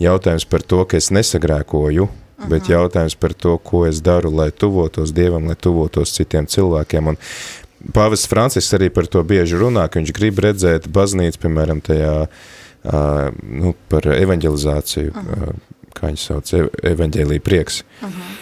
[0.00, 2.08] jautājums par to, ka es nesagrēkoju,
[2.40, 2.48] -huh.
[2.48, 7.08] bet jautājums par to, ko es daru, lai tuvotos Dievam, lai tuvotos citiem cilvēkiem.
[7.08, 7.16] Un
[7.92, 13.30] Pāvests Francisks arī par to bieži runā, ka viņš grib redzēt baznīcu, piemēram, tajā uh,
[13.42, 15.48] nu, par evanģelizāciju, -huh.
[15.48, 17.82] uh, kā viņš sauc, ev evanģēlī prieks.
[18.00, 18.36] Uh -huh.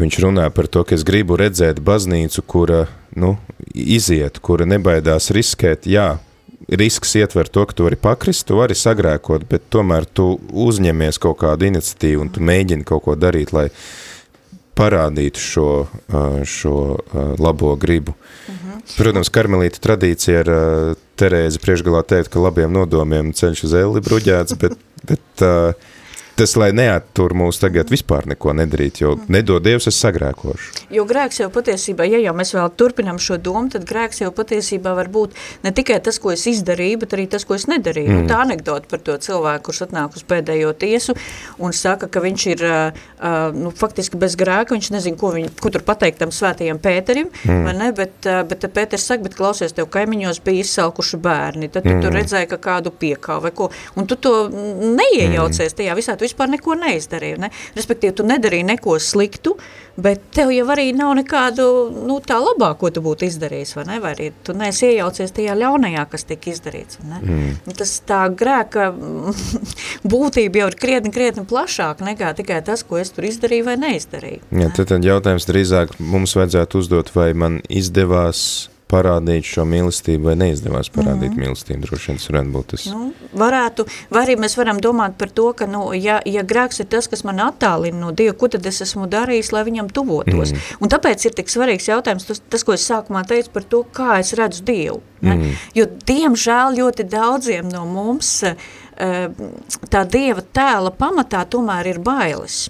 [0.00, 2.86] Viņš runā par to, ka es gribu redzēt baznīcu, kura
[3.16, 3.36] nu,
[3.74, 6.18] iziet, kura nebaidās riskēt, jā,
[6.68, 11.40] risks ietver to, ka tu vari pakrist, tu vari sagrēkot, bet tomēr tu uzņemies kaut
[11.42, 13.68] kādu iniciatīvu un tu mēģini kaut ko darīt, lai
[14.78, 15.68] parādītu šo,
[16.46, 16.74] šo
[17.38, 18.14] labo gribu.
[18.48, 18.82] Uh -huh.
[18.96, 20.50] Protams, karmelīta tradīcija ar
[21.20, 24.72] Terēzi priekšgalā teikt, ka labiem nodomiem ceļš uz elli bruģēts, bet,
[25.04, 25.74] bet uh,
[26.40, 30.86] tas, lai neattur mūs tagad vispār neko nedarīt, jo nedod Dievs, es sagrēkošu.
[30.94, 34.94] Jo grēks jau patiesībā, ja jau mēs vēl turpinam šo domu, tad grēks jau patiesībā
[34.96, 38.08] var būt ne tikai tas, ko es izdarīju, bet arī tas, ko es nedarīju.
[38.08, 38.22] Mm.
[38.22, 41.16] Nu, tā anekdota par to cilvēku, kurš atnāk uz pēdējo tiesu
[41.60, 43.02] un saka, ka viņš ir uh,
[43.56, 47.62] nu, faktiski bez grēka, viņš nezin, ko, viņ, ko tur pateikt tam svētajam Pēterim, mm.
[47.68, 51.84] vai ne, bet, uh, bet Pēters saka, bet klausies, tev kaimiņos bija izsalkuši bērni, tad
[51.84, 52.02] tu mm.
[52.06, 53.68] tur redzēji, ka kādu piekā vai ko,
[54.00, 57.50] un tu to neiejaucies tajā visā, tu vispār neko neizdarīji, ne?
[57.76, 59.56] respektīvi, tu nedarīji neko sliktu,
[60.00, 61.66] bet tev jau arī nav nekādu,
[62.08, 65.56] nu, tā labā, ko tu būtu izdarījis, vai ne, vai arī tu neesi iejaucies tajā
[65.60, 67.20] ļaunajā, kas tika izdarīts, ne?
[67.20, 67.76] Mm.
[67.80, 68.90] Tas tā grēka
[70.12, 74.44] būtība jau ir krietni, krietni plašāk nekā tikai tas, ko es tur izdarīju vai neizdarīju.
[74.62, 80.36] Jā, tad, tad jautājums drīzāk mums vajadzētu uzdot, vai man izdevās parādīt šo mīlestību vai
[80.40, 81.46] neizdevās parādīt mm -hmm.
[81.46, 82.86] mīlestību, droši vien tas varētu būt tas.
[82.90, 86.86] Nu, varētu, vai arī mēs varam domāt par to, ka, nu, ja, ja grēks ir
[86.86, 90.52] tas, kas man attālina no Dieva, ko tad es esmu darījis, lai viņam tuvotos?
[90.52, 90.58] Mm.
[90.80, 94.18] Un tāpēc ir tik svarīgs jautājums, tas, tas, ko es sākumā teicu par to, kā
[94.18, 95.00] es redzu Dievu.
[95.20, 95.34] Ne?
[95.34, 95.56] Mm.
[95.74, 98.42] Jo, diemžēl, ļoti daudziem no mums
[99.90, 102.68] tā Dieva tēla pamatā tomēr ir bailes.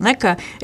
[0.00, 0.14] Ne,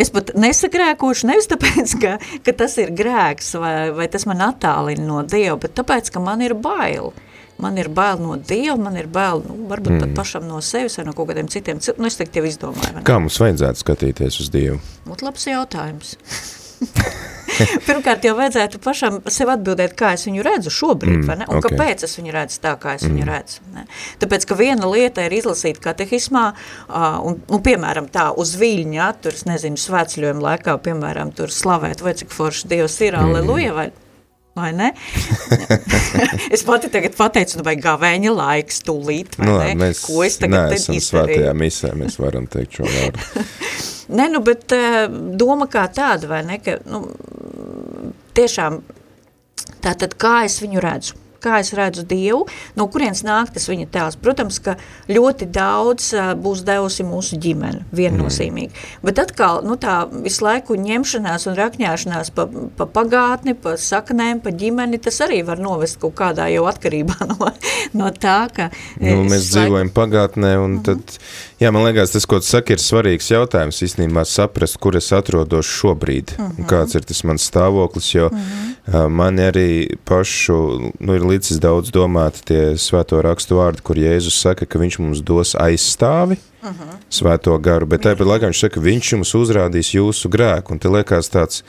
[0.00, 5.04] es pat nesagrēkošu nevis tāpēc, ka, ka tas ir grēks vai, vai tas man attālina
[5.04, 7.12] no Dieva, bet tāpēc, ka man ir bail.
[7.60, 10.02] Man ir bail no Dieva, man ir bail, nu, varbūt mm.
[10.04, 11.80] pat pašam no sevis vai no kaut kādiem citiem.
[11.96, 13.04] Nu, es teiktu, jau izdomāju.
[13.06, 14.80] Kā mums vajadzētu skatīties uz Dievu?
[15.08, 16.16] Ot, labs jautājums.
[17.86, 21.48] Pirmkārt, jau vajadzētu pašam sev atbildēt, kā es viņu redzu šobrīd, mm, vai ne?
[21.48, 21.72] Un okay.
[21.72, 23.14] kāpēc es viņu redzu tā, kā es mm.
[23.14, 23.62] viņu redzu.
[23.72, 23.84] Ne?
[24.22, 29.38] Tāpēc, ka viena lieta ir izlasīt katehismā, uh, un, nu, piemēram, tā uz viļņa, tur,
[29.48, 33.30] nezinu, svētceļojuma laikā, piemēram, tur slavēt, vai cik forši Dievs ir, mm.
[33.30, 33.88] aleluja, vai
[34.56, 34.92] vai ne?
[36.54, 39.74] es pati tagad pateicu, nu vai gavēņa laiks tūlīt, vai nu, ne?
[39.84, 43.44] Mēs Ko es tagad neesam svētajā misē, mēs varam teikt šo vārdu.
[44.18, 45.04] ne, nu, bet uh,
[45.36, 47.04] doma kā tāda, vai ne, ka, nu,
[48.36, 48.80] tiešām,
[49.84, 51.25] tātad kā es viņu redzu?
[51.46, 52.44] Kā es redzu Dievu,
[52.76, 54.18] no kurienes nāk tas viņa tēls.
[54.22, 54.76] Protams, ka
[55.08, 58.72] ļoti daudz uh, būs devusi mūsu ģimene, viennozīmīgi.
[58.72, 59.06] Mm.
[59.06, 62.46] Bet atkal, nu tā visu laiku ņemšanās un rakņāšanās pa,
[62.78, 67.50] pa pagātni, pa saknēm, pa ģimeni, tas arī var novest kaut kādā jau atkarībā no,
[67.96, 68.70] no tā, ka...
[69.00, 69.96] Nu, mēs dzīvojam laiku...
[70.00, 70.84] pagātnē un mm -hmm.
[70.84, 71.18] tad,
[71.60, 75.66] jā, man liekas, tas, ko tu saki, ir svarīgs jautājums, īstenībā saprast, kur es atrodos
[75.66, 76.66] šobrīd, mm -hmm.
[76.70, 79.04] kāds ir tas mans stāvoklis, jo mm -hmm.
[79.04, 84.38] uh, mani arī pašu, nu, ir līdzis daudz domāti tie svēto rakstu vārdi, kur Jēzus
[84.40, 86.96] saka, ka viņš mums dos aizstāvi, uh -huh.
[87.12, 91.30] svēto garu, bet tāpat laikā viņš saka, viņš jums uzrādīs jūsu grēku, un te liekas
[91.30, 91.62] tāds,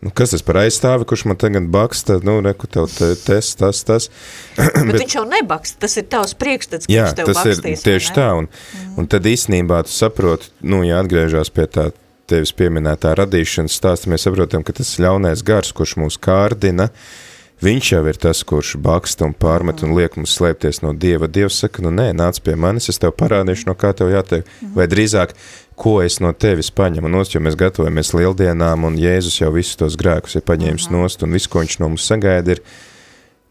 [0.00, 3.84] nu, kas tas par aizstāvi, kurš man tagad baksta, nu, reku tev te, tes, tas,
[3.84, 4.10] tas.
[4.56, 7.80] bet, bet viņš jau nebaksta, tas ir tavs priekšstats, jā, viņš tev tas bakstīs.
[7.80, 8.94] Ir tieši tā, un, mm.
[8.98, 11.90] un tad īstenībā tu saproti, nu, ja atgriežās pie tā
[12.26, 17.31] tevis pieminētā radīšanas stāsta, mēs saprotam, ka tas ļaunais gars, kurš mūs kārdina, uh,
[17.62, 21.28] Viņš jau ir tas, kurš baksta un pārmet un liek mums slēpties no Dieva.
[21.30, 24.48] Dievs saka, nu nē, nāc pie manis, es tev parādīšu, no kā tev jātiek.
[24.74, 25.36] Vai drīzāk,
[25.78, 29.94] ko es no tevis paņemu nost, jo mēs gatavojamies lieldienām un Jēzus jau visus tos
[30.00, 32.64] grēkus ir paņēmis nost un viss, ko viņš no mums sagaida, ir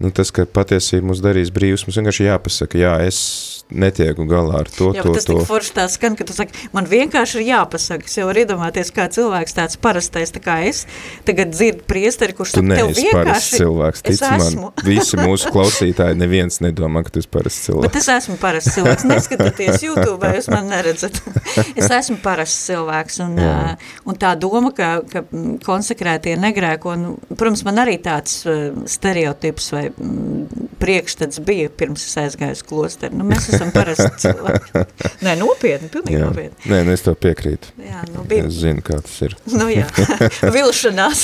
[0.01, 3.19] nu, tas, ka patiesība mūs darīs brīvs, mums vienkārši jāpasaka, jā, es
[3.71, 5.37] netieku galā ar to, Jā, to, tas to.
[5.37, 8.03] tik forši tā skan, ka tu saki, man vienkārši ir jāpasaka.
[8.09, 10.81] Es jau varu iedomāties, kā cilvēks tāds parastais, tā kā es
[11.27, 13.53] tagad dzirdu priesteri, kurš Tu saka, tev vienkārši...
[13.61, 14.43] cilvēks, es tic man.
[14.43, 14.71] esmu.
[14.89, 18.01] Visi mūsu klausītāji, neviens nedomā, ka tu esi parasts Bet cilvēks.
[18.01, 19.07] es esmu parasts cilvēks.
[19.13, 21.21] Neskatieties YouTube, jūs man neredzat.
[21.79, 23.21] Es esmu parasts cilvēks.
[23.23, 23.55] Un, Jā.
[24.07, 25.23] un tā doma, ka, ka
[25.63, 28.41] konsekrētie negrēko, nu, protams, man arī tāds
[28.91, 29.85] stereotips vai
[30.81, 33.17] priekšstats bija pirms es aizgāju uz klosteri.
[33.17, 34.83] Nu, mēs esam parasti cilvēki.
[35.25, 36.25] Nē, nopietni, pilnīgi Jā.
[36.31, 36.71] nopietni.
[36.71, 37.75] Nē, nu es tev piekrītu.
[37.85, 39.37] Jā, nu bija, Es zinu, kā tas ir.
[39.53, 39.87] nu jā,
[40.57, 41.23] vilšanās.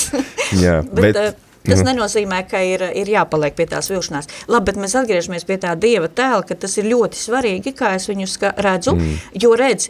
[0.62, 4.30] Jā, Bet, bet, bet tas nenozīmē, ka ir, ir jāpaliek pie tās vilšanās.
[4.48, 8.08] Labi, bet mēs atgriežamies pie tā dieva tēla, ka tas ir ļoti svarīgi, kā es
[8.08, 9.18] viņu ska redzu, mm.
[9.44, 9.90] jo redz,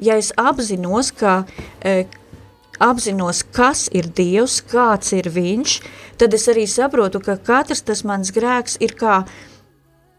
[0.00, 2.19] ja es apzinos, ka uh,
[2.80, 5.76] apzinos, kas ir Dievs, kāds ir viņš,
[6.20, 9.22] tad es arī saprotu, ka katrs tas mans grēks ir kā,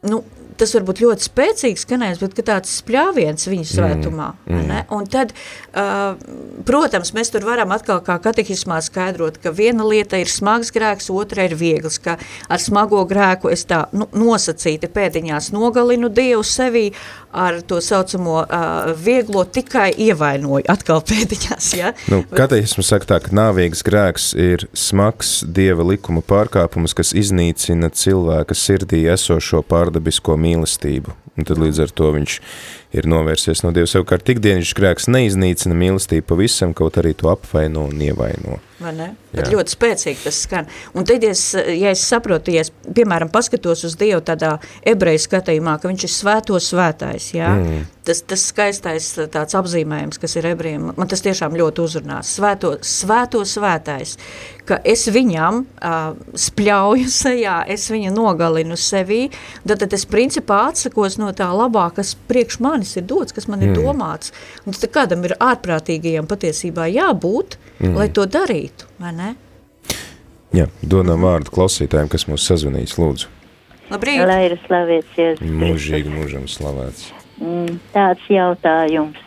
[0.07, 0.21] nu,
[0.61, 4.27] tas var būt ļoti spēcīgs skanējums, bet ka tāds spļāviens viņa svētumā.
[4.45, 4.91] Mm, mm.
[4.93, 6.19] Un tad, uh,
[6.67, 11.47] protams, mēs tur varam atkal kā katehismā skaidrot, ka viena lieta ir smags grēks, otra
[11.49, 12.17] ir viegls, ka
[12.51, 16.89] ar smago grēku es tā nu, nosacīti pēdiņās nogalinu Dievu sevī,
[17.31, 21.93] ar to saucamo uh, vieglo tikai ievainoju atkal pēdiņās, ja?
[22.11, 28.57] nu, kateismu saka tā, ka nāvīgs grēks ir smags dieva likuma pārkāpums, kas iznīcina cilvēka
[28.57, 31.17] sirdī esošo pārdabisko mīlestību.
[31.39, 32.33] Un tad līdz ar to viņš
[32.99, 33.87] ir novērsies no Dieva.
[33.87, 38.59] Savukārt tikdienišķis grēks neiznīcina mīlestību pavisam, kaut arī to apvaino un ievaino.
[38.81, 39.07] Vai ne?
[39.31, 40.69] Bet ļoti spēcīgi tas skan.
[40.97, 44.55] Un tad, ja es, ja es saprotu, ja es, piemēram, paskatos uz Dievu tādā
[44.87, 47.51] ebreju skatījumā, ka viņš ir svēto svētājs, jā?
[47.59, 47.83] Mm.
[48.01, 52.31] Tas, tas skaistais tāds apzīmējums, kas ir ebrejiem, man tas tiešām ļoti uzrunās.
[52.39, 54.15] Svēto, svēto svētājs,
[54.65, 59.27] ka es viņam uh, spļauju sejā, es viņu nogalinu sevī,
[59.61, 63.61] tad, tad es principā atsakos no tā labā, kas priekš manis ir dots, kas man
[63.61, 63.77] ir mm.
[63.83, 64.33] domāts.
[64.65, 67.97] Un tad kādam ir ārprātīgajam patiesībā jābūt, mm.
[68.01, 68.70] lai to darītu,
[69.01, 69.29] vai ne?
[70.51, 73.29] Jā, dodam vārdu klausītājiem, kas mūs sazvanīs, lūdzu.
[73.91, 74.21] Labrīt!
[74.27, 75.53] Lai ir slavēts Jēzus.
[75.61, 77.09] Mūžīgi mūžam slavēts.
[77.41, 79.19] Mm, Tāds jautājums.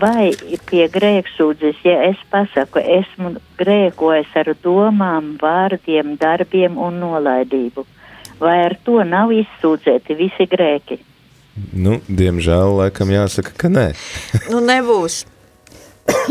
[0.00, 0.30] Vai
[0.68, 7.84] pie grēksūdzes, ja es pasaku, esmu grēkojis ar domām, vārdiem, darbiem un nolaidību,
[8.40, 11.00] vai ar to nav izsūdzēti visi grēki?
[11.74, 13.86] Nu, diemžēl, laikam jāsaka, ka nē.
[14.50, 15.24] Nu, nebūs.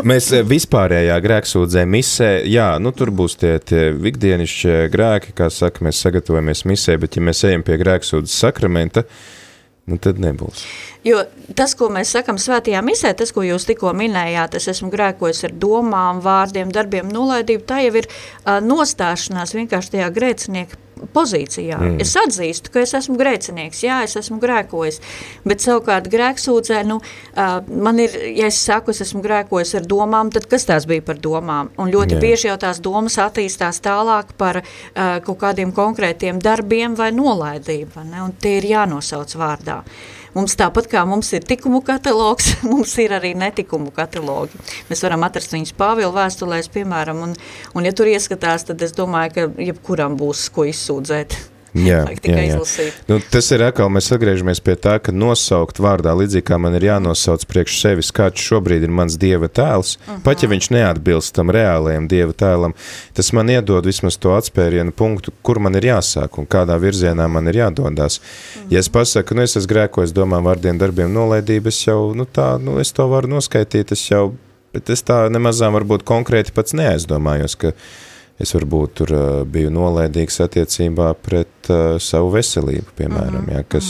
[0.03, 5.85] Mēs eh, vispārējā grēksūdzē misē, jā, nu tur būs tie, tie ikdienišķie grēki, kā saka,
[5.85, 9.05] mēs sagatavojamies misē, bet ja mēs ejam pie grēksūdzes sakramenta,
[9.89, 10.65] nu tad nebūs.
[11.07, 11.23] Jo
[11.57, 15.57] tas, ko mēs sakam svētajā misē, tas, ko jūs tikko minējāt, es esmu grēkojis ar
[15.65, 20.82] domām, vārdiem, darbiem, nolaidību, tā jau ir uh, nostāšanās vienkārši tajā grēcinieka
[21.13, 21.79] pozīcijā.
[21.79, 21.99] Mm.
[22.03, 24.99] Es atzīstu, ka es esmu grēcinieks, jā, es esmu grēkojis,
[25.47, 30.31] bet savukārt grēksūdzē, nu, uh, man ir, ja es saku, es esmu grēkojis ar domām,
[30.33, 31.73] tad kas tās bija par domām?
[31.81, 32.23] Un ļoti Jā.
[32.23, 34.65] bieži jau tās domas attīstās tālāk par uh,
[35.25, 38.25] kaut kādiem konkrētiem darbiem vai nolaidību, ne?
[38.25, 39.81] un tie ir jānosauc vārdā.
[40.33, 44.57] Mums tāpat kā mums ir tikumu katalogs, mums ir arī netikumu katalogi.
[44.89, 47.37] Mēs varam atrast viņus Pāvila vēstulēs, piemēram, un,
[47.77, 51.52] un ja tur ieskatās, tad es domāju, ka jebkuram būs ko izsūdzēt.
[51.73, 52.57] Jā, jā, jā.
[53.09, 56.85] Nu, tas ir atkal, mēs atgriežamies pie tā, ka nosaukt vārdā, līdzīgi kā man ir
[56.85, 60.19] jānosauc priekš sevis, kāds šobrīd ir mans dieva tēls, uh -huh.
[60.23, 62.77] pat ja viņš neatbilst tam reālajam dieva tēlam,
[63.13, 67.47] tas man iedod vismaz to atspērienu punktu, kur man ir jāsāk un kādā virzienā man
[67.47, 68.19] ir jādodās.
[68.19, 68.73] Uh -huh.
[68.73, 72.61] Ja es pasaku, nu es esmu grēkojis domām, vārdiem, darbiem, nolaidību, es jau, nu tā,
[72.61, 74.33] nu es to varu noskaitīt, es jau,
[74.73, 77.71] bet es tā nemazām varbūt konkrēti pats neaizdomājos, ka
[78.43, 83.87] es varbūt tur uh, biju nolaidīgs attiecībā pret uh, savu veselību, piemēram, ja, kas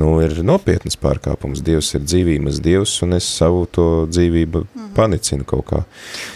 [0.00, 1.62] nu, ir nopietnas pārkāpums.
[1.64, 4.64] Dievs ir dzīvības dievs, un es savu to dzīvību
[4.96, 5.80] panicinu kaut kā.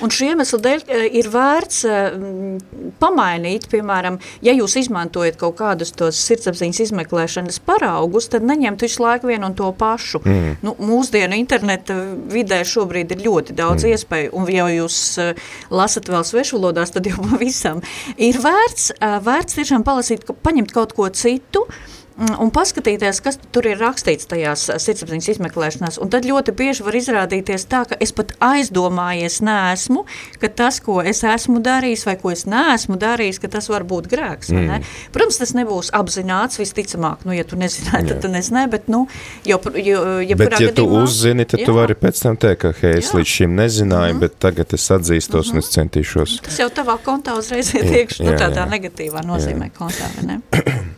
[0.05, 2.59] Un šī iemesla dēļ eh, ir vērts m,
[3.01, 9.31] pamainīt, piemēram, ja jūs izmantojat kaut kādus tos sirdsapziņas izmeklēšanas paraugus, tad neņemt visu laiku
[9.31, 10.23] vienu un to pašu.
[10.25, 10.57] Mm.
[10.67, 11.99] Nu, mūsdienu interneta
[12.33, 13.97] vidē šobrīd ir ļoti daudz mm.
[13.97, 17.83] iespēju, un ja jūs uh, lasat vēl svešvalodās, tad jau pavisam
[18.17, 23.67] ir vērts, uh, vērts tiešām palasīt, paņemt kaut ko citu, mm, un paskatīties, kas tur
[23.69, 25.99] ir rakstīts tajās sirdsapziņas izmeklēšanās.
[26.01, 30.07] Un tad ļoti bieži var izrādīties tā, ka es pat aizdomājies neesmu,
[30.41, 34.09] ka tas, ko es esmu darījis vai ko es neesmu darījis, ka tas var būt
[34.13, 34.53] grēks.
[34.55, 34.71] Mm.
[34.71, 34.81] Ne?
[35.13, 39.05] Protams, tas nebūs apzināts visticamāk, nu, ja tu nezināji, tad tu nezināji, bet, nu,
[39.45, 41.69] jo, jo, ja bet, ja gadījumā, tu uzzini, tad jā.
[41.69, 43.21] tu vari pēc tam teikt, ka, hei, es jā.
[43.21, 44.25] līdz šim nezināju, mm.
[44.25, 45.61] bet tagad es atzīstos mm -hmm.
[45.61, 46.41] un es centīšos.
[46.49, 48.71] Tas jau tavā kontā uzreiz ir iekš, nu, tādā jā.
[48.73, 49.77] negatīvā nozīmē jā.
[49.79, 50.41] kontā, vai ne?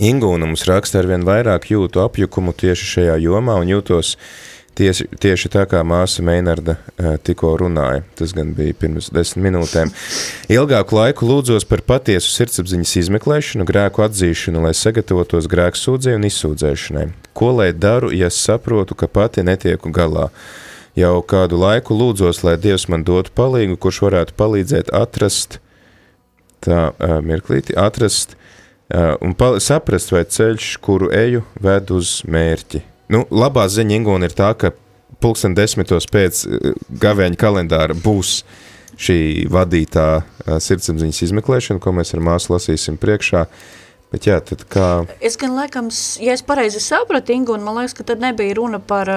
[0.00, 4.14] Ingūna mums raksta ar vien vairāk jūtu apjukumu tieši šajā jomā un jūtos
[4.78, 6.78] tieši, tieši tā kā māsa Meinarda
[7.26, 8.00] tikko runāja.
[8.16, 9.92] Tas gan bija pirms desmit minūtēm.
[10.52, 17.06] Ilgāku laiku lūdzos par patiesu sirdsapziņas izmeklēšanu, grēku atzīšanu, lai sagatavotos grēku sūdzēju un izsūdzēšanai.
[17.36, 20.30] Ko lai daru, ja saprotu, ka pati netieku galā?
[20.96, 25.60] Jau kādu laiku lūdzos, lai Dievs man dotu palīgu, kurš varētu palīdzēt atrast,
[26.64, 26.90] tā
[27.24, 28.36] mirklīti, atrast
[29.24, 32.82] un saprast, vai ceļš, kuru eju, ved uz mērķi.
[33.12, 34.72] Nu, labā ziņa Ingūna ir tā, ka
[35.22, 36.72] pulksten desmitos pēc uh,
[37.02, 38.42] gavēņa kalendāra būs
[39.00, 43.46] šī vadītā uh, sirdsapziņas izmeklēšana, ko mēs ar māsu lasīsim priekšā.
[43.46, 43.81] Uh,
[44.12, 44.86] Bet jā, tad kā...
[45.24, 45.88] Es gan laikam,
[46.20, 49.08] ja es pareizi sapratu, Ingu, un man liekas, ka tad nebija runa par,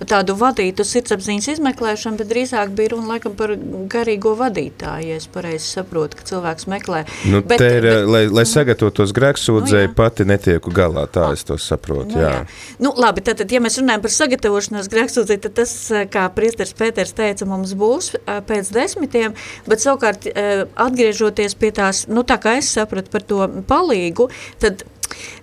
[0.00, 3.54] par tādu vadītu sirdsapziņas izmeklēšanu, bet drīzāk bija runa laikam par
[3.92, 7.04] garīgo vadītāju, ja es pareizi saprotu, ka cilvēks meklē.
[7.30, 11.46] Nu, bet, te ir, bet, lai, lai sagatavotos grēksūdzēji, nu, pati netieku galā, tā es
[11.46, 12.34] to saprotu, nu, jā.
[12.40, 12.74] jā.
[12.82, 15.76] Nu, labi, tad, tad, ja mēs runājam par sagatavošanos grēksūdzēji, tad tas,
[16.10, 18.16] kā priesters Pēters teica, mums būs
[18.50, 19.38] pēc desmitiem,
[19.70, 24.31] bet savukārt atgriežoties pie tās, nu tā kā es sapratu par to palīgu,
[24.62, 24.86] tad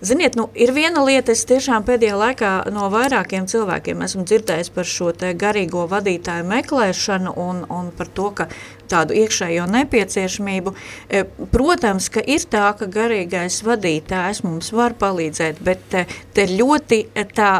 [0.00, 4.88] Ziniet, nu, ir viena lieta, es tiešām pēdējā laikā no vairākiem cilvēkiem esmu dzirdējis par
[4.88, 8.48] šo garīgo vadītāju meklēšanu un, un par to, ka
[8.90, 10.74] tādu iekšējo nepieciešamību.
[11.08, 11.22] E,
[11.52, 17.26] protams, ka ir tā, ka garīgais vadītājs mums var palīdzēt, bet te, te ļoti e,
[17.30, 17.52] tā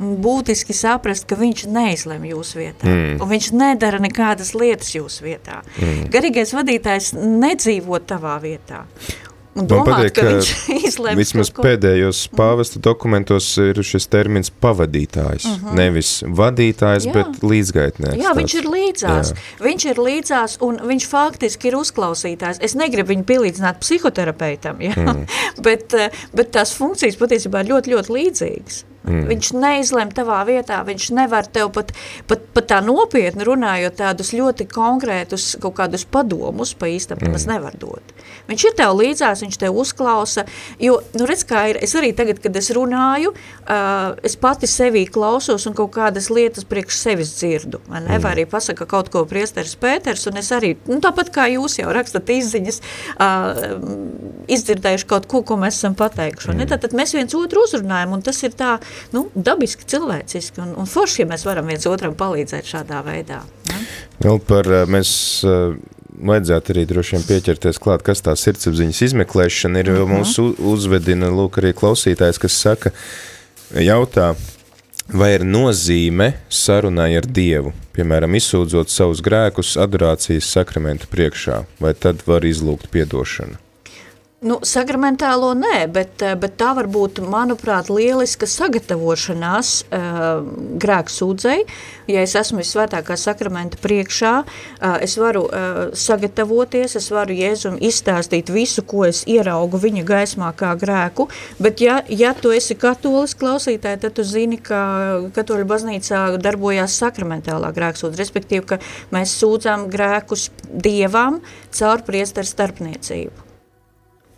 [0.00, 2.86] būtiski saprast, ka viņš neizlem jūsu vietā.
[2.86, 3.16] Mm.
[3.20, 5.60] Un viņš nedara nekādas lietas jūsu vietā.
[5.80, 6.06] Mm.
[6.14, 8.84] Garīgais vadītājs nedzīvo tavā vietā.
[9.68, 10.50] Domāt, Man patīk, ka viņš
[10.90, 11.64] izlēma vismaz ko...
[11.66, 12.38] pēdējos mhm.
[12.40, 12.84] pāvesta mm.
[12.86, 15.46] dokumentos ir šis termins pavadītājs.
[15.46, 15.80] Mm -hmm.
[15.80, 17.14] Nevis vadītājs, Jā.
[17.16, 18.20] bet līdzgaitnieks.
[18.20, 18.40] Jā, tāds.
[18.40, 19.32] viņš ir līdzās.
[19.32, 19.64] Jā.
[19.64, 22.60] Viņš ir līdzās un viņš faktiski ir uzklausītājs.
[22.60, 24.94] Es negribu viņu pielīdzināt psihoterapeitam, ja?
[24.96, 25.26] mm.
[25.66, 28.84] bet, eh, bet tās funkcijas patiesībā ir ļoti, ļoti līdzīgas.
[29.00, 29.24] Mm.
[29.30, 31.94] Viņš neizlem tavā vietā, viņš nevar tev pat,
[32.28, 37.32] pat, pat tā nopietni runājot tādus ļoti konkrētus kaut kādus padomus pa īstam, mm.
[37.36, 38.12] tas nevar dot.
[38.48, 40.44] Viņš ir tev līdzās, viņš tev uzklausa,
[40.82, 45.04] jo, nu redz kā ir, es arī tagad, kad es runāju, uh, es pati sevī
[45.10, 48.28] klausos un kaut kādas lietas priekš sevis dzirdu, ne, mm.
[48.32, 52.32] arī pasaka kaut ko priesteris Pēters, un es arī, nu tāpat kā jūs jau rakstat
[52.34, 52.80] izziņas,
[53.18, 53.62] uh,
[54.50, 56.60] izdzirdējuši kaut ko, ko mēs esam pateikuši, mm.
[56.62, 58.76] ne, tad, tad mēs viens otru uzrunājam, un tas ir tā,
[59.14, 63.42] nu, dabiski cilvēciski un, un forši, ja mēs varam viens otram palīdzēt šādā veidā.
[63.70, 63.80] Ja?
[64.20, 65.10] Vēl par mēs
[66.26, 70.20] vajadzētu arī droši vien pieķerties klāt, kas tā sirdsapziņas izmeklēšana ir, jo mhm.
[70.20, 70.36] mūs
[70.72, 72.94] uzvedina, lūk, arī klausītājs, kas saka,
[73.76, 74.34] jautā,
[75.12, 82.22] vai ir nozīme sarunai ar Dievu, piemēram, izsūdzot savus grēkus adorācijas sakramentu priekšā, vai tad
[82.28, 83.69] var izlūgt piedošanu?
[84.40, 90.46] Nu, sakramentālo nē, bet, eh, bet tā var būt, manuprāt, lieliska sagatavošanās uh,
[90.80, 91.66] grēku sūdzei.
[92.08, 98.48] Ja es esmu visvētākā sakramenta priekšā, uh, es varu uh, sagatavoties, es varu Jēzum izstāstīt
[98.48, 101.28] visu, ko es ieraugu viņa gaismā kā grēku,
[101.60, 104.80] bet ja, ja tu esi katolis klausītāji, tad tu zini, ka
[105.36, 108.80] katoļu baznīcā darbojās sakramentālā grēksūdze, respektīvi, ka
[109.12, 111.42] mēs sūdzām grēkus Dievam
[111.76, 113.49] caur priesteru starpniecību.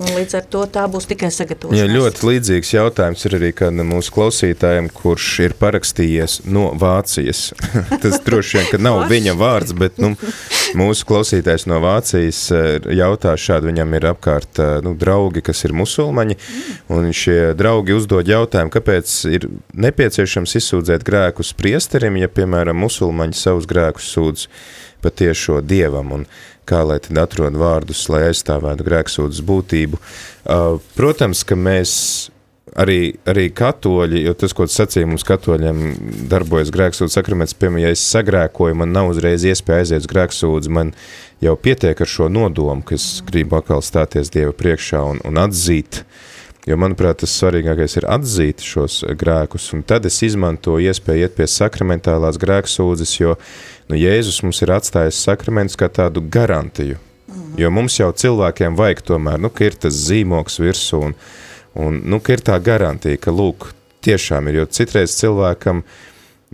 [0.00, 1.78] Līdz ar to tā būs tikai sagatavošanās.
[1.78, 3.50] Jā, ļoti līdzīgs jautājums ir arī
[3.86, 7.52] mūsu klausītājiem, kurš ir parakstījies no Vācijas.
[8.02, 10.14] Tas droši vien, ka nav viņa vārds, bet nu,
[10.78, 15.76] mūsu klausītājs no Vācijas eh, jautā šādi, viņam ir apkārt eh, nu, draugi, kas ir
[15.78, 16.38] musulmaņi,
[16.92, 19.50] un šie draugi uzdod jautājumu, kāpēc ir
[19.86, 24.48] nepieciešams izsūdzēt grēkus priesterim, ja, piemēram, musulmaņi savus grēkus sūdz
[25.02, 26.12] patiešo dievam.
[26.14, 26.26] Un,
[26.68, 29.98] kā lai tad atrod vārdus, lai aizstāvētu grēksūdas būtību.
[29.98, 31.92] Uh, protams, ka mēs
[32.78, 35.82] arī, arī katoļi, jo tas, ko tu sacīji, mums katoļiem
[36.30, 40.94] darbojas grēksūdas sakraments, piemēram, ja es sagrēkoju, man nav uzreiz iespēja aiziet uz grēksūdzi, man
[41.44, 46.04] jau pietiek ar šo nodomu, ka es gribu atkal stāties Dieva priekšā un, un atzīt,
[46.68, 51.50] jo, manuprāt, tas svarīgākais ir atzīt šos grēkus, un tad es izmantoju iespēju iet pie
[51.50, 53.52] sakramentālās grēksūdzes, jo uh,
[53.90, 57.54] Nu, Jēzus mums ir atstājis sakramentus kā tādu garantiju, mm.
[57.60, 61.16] jo mums jau cilvēkiem vajag tomēr, nu, ka ir tas zīmoks virsū un,
[61.74, 63.70] Un, nu, ka ir tā garantija, ka, lūk,
[64.04, 65.80] tiešām ir, jo citreiz cilvēkam,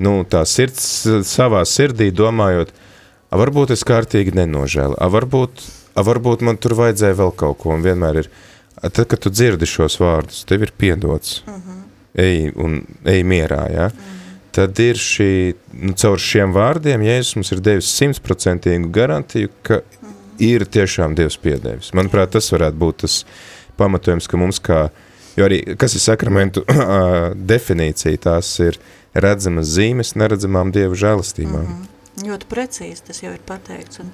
[0.04, 0.84] nu, tā sirds
[1.26, 5.64] savā sirdī domājot, a, varbūt es kārtīgi nenožēlu, a, varbūt,
[5.98, 8.30] a, varbūt man tur vajadzēja vēl kaut ko, un vienmēr ir,
[8.76, 11.82] a, tad, kad tu dzirdi šos vārdus, tev ir piedots, -huh.
[12.14, 13.90] ej un ej mierā, ja?
[13.90, 14.17] -huh
[14.58, 15.32] tad ir šī,
[15.78, 19.82] nu, caur šiem vārdiem, Jēzus mums ir devis simtprocentīgu garantiju, ka
[20.42, 21.92] ir tiešām Dievs piedevis.
[21.94, 23.20] Manuprāt, tas varētu būt tas
[23.78, 24.80] pamatojums, ka mums kā,
[25.38, 26.64] jo arī, kas ir sakramentu
[27.54, 28.80] definīcija, tās ir
[29.14, 31.62] redzamas zīmes neredzamām Dieva žēlastībām.
[31.62, 31.94] Mm -hmm.
[32.28, 34.00] Ļoti precīzi tas jau ir pateikts.
[34.02, 34.10] Un,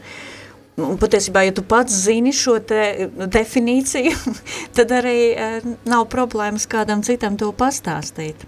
[0.77, 4.13] un patiesībā, ja tu pats zini šo te definīciju,
[4.77, 8.45] tad arī e, nav problēmas kādam citam to pastāstīt.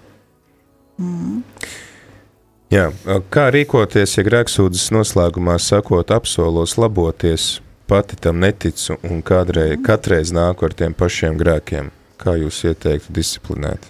[0.99, 1.43] Mm.
[2.67, 2.89] Jā,
[3.31, 10.67] kā rīkoties, ja grēksūdzes noslēgumā sakot apsolos laboties, pati tam neticu un kādreiz, katreiz nāku
[10.67, 11.93] ar tiem pašiem grēkiem?
[12.19, 13.87] Kā jūs ieteiktu disciplinēt?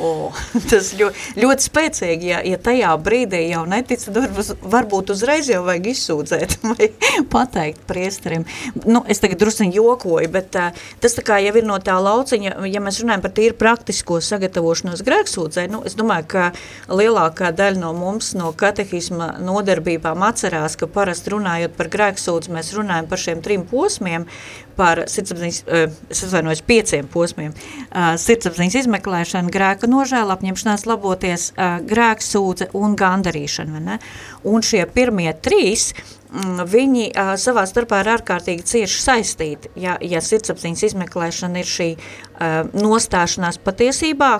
[0.00, 0.32] Oh,
[0.70, 4.38] tas ļoti, ļoti spēcīgi, ja, ja tajā brīdī jau netic, tad
[4.72, 6.88] varbūt, uzreiz jau vajag izsūdzēt vai
[7.28, 8.46] pateikt priesterim.
[8.86, 10.70] Nu, es tagad drusciņi jokoju, bet uh,
[11.04, 15.04] tas tā kā jau ir no tā lauciņa, ja mēs runājam par tīri praktisko sagatavošanos
[15.04, 16.48] grēksūdzē, nu, es domāju, ka
[16.88, 23.10] lielākā daļa no mums no katehisma nodarbībām atcerās, ka parasti runājot par grēksūdzi, mēs runājam
[23.10, 24.24] par šiem trim posmiem,
[24.80, 31.76] par sirdsapziņas, uh, es atvainojos pieciem posmiem, uh, sirdsapziņas izmeklēšana, grēka nožēla, apņemšanās laboties, uh,
[31.84, 33.82] grēka sūdze un gandarīšana.
[33.84, 33.98] Ne?
[34.48, 35.90] Un šie pirmie trīs,
[36.30, 39.72] mm, viņi uh, savā starpā ir ārkārtīgi cieši saistīti.
[39.84, 44.32] Ja, ja sirdsapziņas izmeklēšana ir šī uh, nostāšanās patiesībā,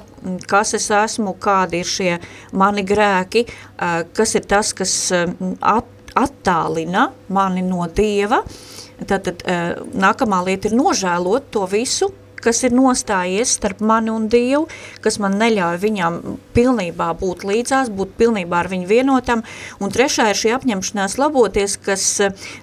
[0.48, 2.12] kas es esmu, kādi ir šie
[2.56, 5.28] mani grēki, uh, kas ir tas, kas uh,
[5.60, 8.78] at, attālina mani no Dieva, uh,
[9.08, 9.40] Tātad
[9.96, 12.10] nākamā lieta ir nožēlot to visu,
[12.44, 14.66] kas ir nostājies starp mani un Dievu,
[15.04, 16.18] kas man neļauj viņam
[16.56, 19.44] pilnībā būt līdzās, būt pilnībā ar viņu vienotam.
[19.80, 22.06] Un trešā ir šī apņemšanās laboties, kas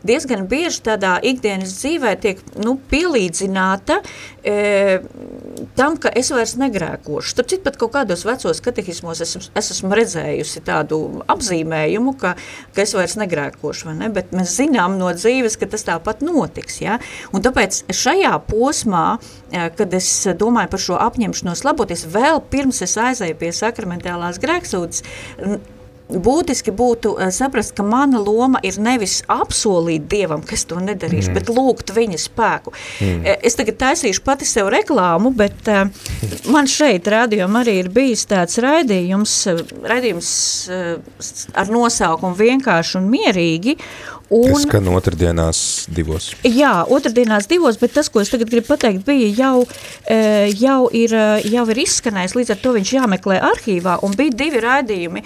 [0.07, 4.01] diezgan bieži tādā ikdienas dzīvē tiek nu, pielīdzināta
[4.47, 4.55] e,
[5.77, 7.33] tam, ka es vairs negrēkošu.
[7.33, 12.35] Starp citu, pat kaut kādos vecos katehismos es, es esmu redzējusi tādu apzīmējumu, ka,
[12.75, 14.11] ka es vairs negrēkošu, vai ne?
[14.13, 16.81] bet mēs zinām no dzīves, ka tas tāpat notiks.
[16.83, 16.99] Ja?
[17.33, 19.05] Un tāpēc šajā posmā,
[19.51, 20.09] e, kad es
[20.39, 25.03] domāju par šo apņemšanos laboties, vēl pirms es aizēju pie sakramentālās grēksūdas,
[26.07, 31.31] būtiski būtu uh, saprast, ka mana loma ir nevis apsolīt Dievam, ka es to nedarīšu,
[31.31, 31.35] mm.
[31.35, 32.73] bet lūgt viņa spēku.
[33.03, 33.25] Mm.
[33.43, 35.91] Es tagad taisīšu pati sev reklāmu, bet uh,
[36.53, 39.35] man šeit rādījumā arī ir bijis tāds raidījums,
[39.87, 40.31] raidījums
[40.71, 40.93] uh,
[41.57, 43.77] ar nosaukumu vienkārši un mierīgi,
[44.29, 45.59] Un, kas skan otrdienās
[45.93, 46.33] divos.
[46.43, 49.61] Jā, otrdienās divos, bet tas, ko es tagad gribu pateikt, bija jau,
[50.03, 50.17] e,
[50.59, 51.13] jau, ir,
[51.47, 55.23] jau ir izskanējis, līdz ar to viņš jāmeklē arhīvā, un bija divi raidījumi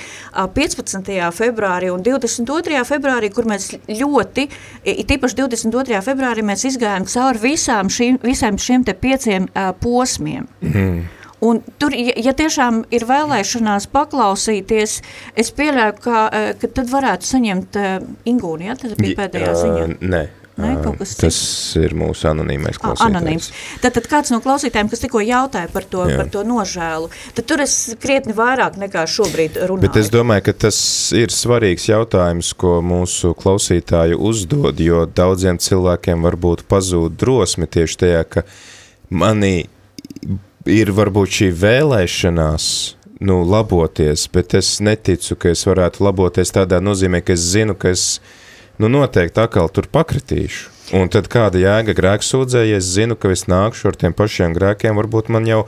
[0.58, 1.10] 15.
[1.34, 2.84] februārī un 22.
[2.86, 4.46] februārī, kur mēs ļoti,
[4.86, 6.04] tīpaši 22.
[6.06, 9.50] februārī mēs izgājām cauri visām šīm, visiem šiem te pieciem
[9.82, 10.46] posmiem.
[10.62, 11.21] Mm.
[11.42, 15.00] Un tur, ja, ja tiešām ir vēlēšanās paklausīties,
[15.34, 17.90] es pieļauju, ka, eh, ka tad varētu saņemt uh,
[18.30, 18.78] Ingūni, ja?
[18.78, 19.90] Tas bija pēdējā ziņā.
[20.02, 20.28] Nē.
[20.62, 21.40] Nē, tas cits?
[21.80, 23.08] ir mūsu anonīmais klausītājs.
[23.08, 23.48] Anonīms.
[23.82, 26.20] Tad, tad kāds no klausītājiem, kas tikko jautāja par to, Jā.
[26.20, 29.86] par to nožēlu, tad tur es krietni vairāk nekā šobrīd runāju.
[29.88, 30.78] Bet es domāju, ka tas
[31.18, 38.24] ir svarīgs jautājums, ko mūsu klausītāji uzdod, jo daudziem cilvēkiem varbūt pazūd drosmi tieši tajā,
[38.36, 38.46] ka
[39.10, 39.56] manī
[40.70, 42.66] ir varbūt šī vēlēšanās
[43.22, 47.94] nu, laboties, bet es neticu, ka es varētu laboties tādā nozīmē, ka es zinu, ka
[47.94, 48.20] es
[48.82, 50.70] nu, noteikti atkal tur pakritīšu.
[50.98, 54.98] Un tad kāda jēga grēksūdzē, ja es zinu, ka es nākšu ar tiem pašiem grēkiem,
[55.00, 55.62] varbūt man jau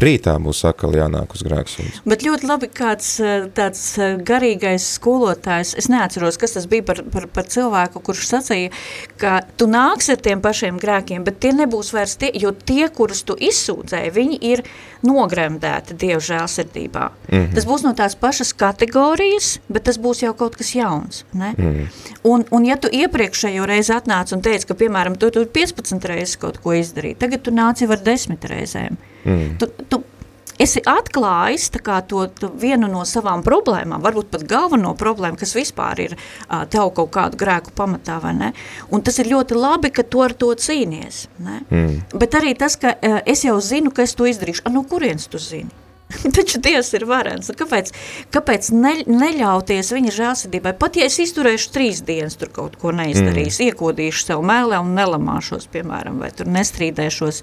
[0.00, 2.02] rītā būs atkal jānāk uz grēksūdzi.
[2.08, 7.02] Bet ļoti labi kāds eh, tāds eh, garīgais skolotājs, es neatceros, kas tas bija par,
[7.12, 8.72] par, par cilvēku, kurš sacīja,
[9.20, 13.22] ka tu nāks ar tiem pašiem grēkiem, bet tie nebūs vairs tie, jo tie, kurus
[13.26, 14.64] tu izsūdzēji, viņi ir
[15.04, 17.06] nogremdēti Dievu žēlsirdībā.
[17.28, 17.54] Mm -hmm.
[17.54, 21.24] Tas būs no tās pašas kategorijas, bet tas būs jau kaut kas jauns.
[21.32, 21.54] Ne?
[21.56, 21.88] Mm -hmm.
[22.22, 26.36] un, un ja tu iepriekšējo reizi atnāc un teici, ka, piemēram, tu, tu 15 reizes
[26.36, 28.90] kaut ko izdarīji, tagad tu nāc jau ar 10 reizēm.
[28.90, 29.13] Mm.
[29.60, 30.02] Tu, tu
[30.60, 31.68] esi atklājis
[32.08, 36.92] to, to vienu no savām problēmām, varbūt pat galveno problēmu, kas vispār ir uh, tev
[36.94, 38.20] kaut kādu grēku pamatā?
[38.90, 41.62] Un tas ir ļoti labi, ka tu ar to cīnies, ne?
[41.70, 41.96] Mm.
[42.14, 44.64] Bet arī tas, ka uh, es jau zinu, ka es to izdarīšu.
[44.64, 45.83] A, no kurienes tu zini?
[46.36, 47.48] Taču Dievs ir varens.
[47.50, 47.90] Nu, kāpēc,
[48.34, 50.74] kāpēc ne, neļauties viņa žālsirdībai?
[50.80, 53.70] Pat ja es izturēšu trīs dienas, tur kaut ko neizdarīšu, mm.
[53.70, 57.42] iekodīšu sev mēlē un nelamāšos, piemēram, vai tur nestrīdēšos,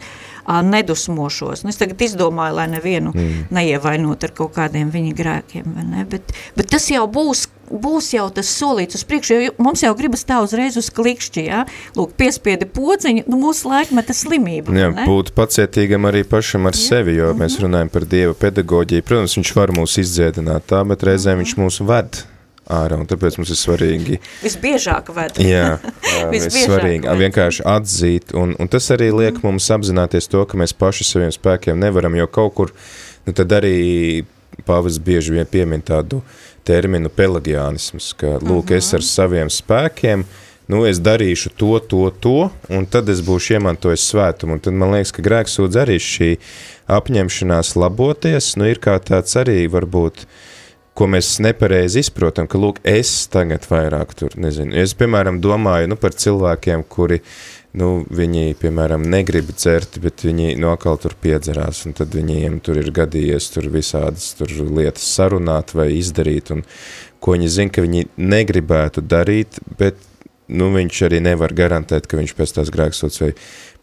[0.71, 1.65] nedusmošos.
[1.65, 3.47] Nu, es tagad izdomāju, lai nevienu mm.
[3.53, 6.05] neievainot ar kaut kādiem viņa grēkiem, vai ne?
[6.09, 10.25] Bet, bet tas jau būs būs jau tas solīts uz priekšu, jo mums jau gribas
[10.27, 11.63] tā uzreiz uz klikšķi, ja?
[11.97, 14.75] Lūk, piespiedi pociņu, nu mūsu laikmeta slimība.
[14.75, 15.05] Jā, ne?
[15.07, 16.83] būt pacietīgam arī pašam ar jā.
[16.89, 17.43] sevi, jo mm -hmm.
[17.43, 17.65] mēs mhm.
[17.65, 19.07] runājam par Dieva pedagoģiju.
[19.07, 21.45] Protams, viņš var mūs izdziedināt tā, bet reizēm mm -hmm.
[21.45, 22.23] viņš mūs ved
[22.71, 24.19] ārā, un tāpēc mums ir svarīgi.
[24.43, 25.39] Visbiežāk ved.
[25.43, 25.79] Jā,
[26.65, 27.17] svarīgi ved.
[27.25, 29.47] vienkārši atzīt, un, un tas arī liek mm.
[29.47, 32.75] mums apzināties to, ka mēs paši saviem spēkiem nevaram, jo kaut kur,
[33.25, 34.23] nu tad arī
[34.67, 36.21] pāvis bieži vien piemin tādu
[36.67, 38.77] terminu pelagiānisms, ka, lūk, uh -huh.
[38.77, 40.25] es ar saviem spēkiem,
[40.67, 44.91] nu, es darīšu to, to, to, un tad es būšu iemantojis svētumu, un tad man
[44.91, 46.37] liekas, ka grēksūdz arī šī
[46.89, 50.25] apņemšanās laboties, nu, ir kā tāds arī varbūt,
[50.97, 55.97] ko mēs nepareizi izprotam, ka, lūk, es tagad vairāk tur, nezinu, es, piemēram, domāju, nu,
[55.99, 57.21] par cilvēkiem, kuri,
[57.79, 62.81] nu, viņi, piemēram, negrib dzert, bet viņi no atkal tur piedzerās, un tad viņiem tur
[62.81, 66.65] ir gadījies tur visādas tur lietas sarunāt vai izdarīt, un
[67.23, 69.99] ko viņi zina, ka viņi negribētu darīt, bet,
[70.51, 73.31] nu, viņš arī nevar garantēt, ka viņš pēc tās grēksots vai,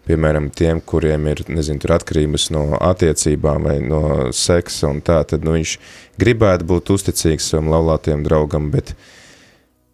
[0.08, 4.02] piemēram, tiem, kuriem ir, nezinu, tur atkarības no attiecībām vai no
[4.34, 5.76] seksa un tā, tad, nu, viņš
[6.20, 9.17] gribētu būt uzticīgs savam laulātiem draugam, bet, uh,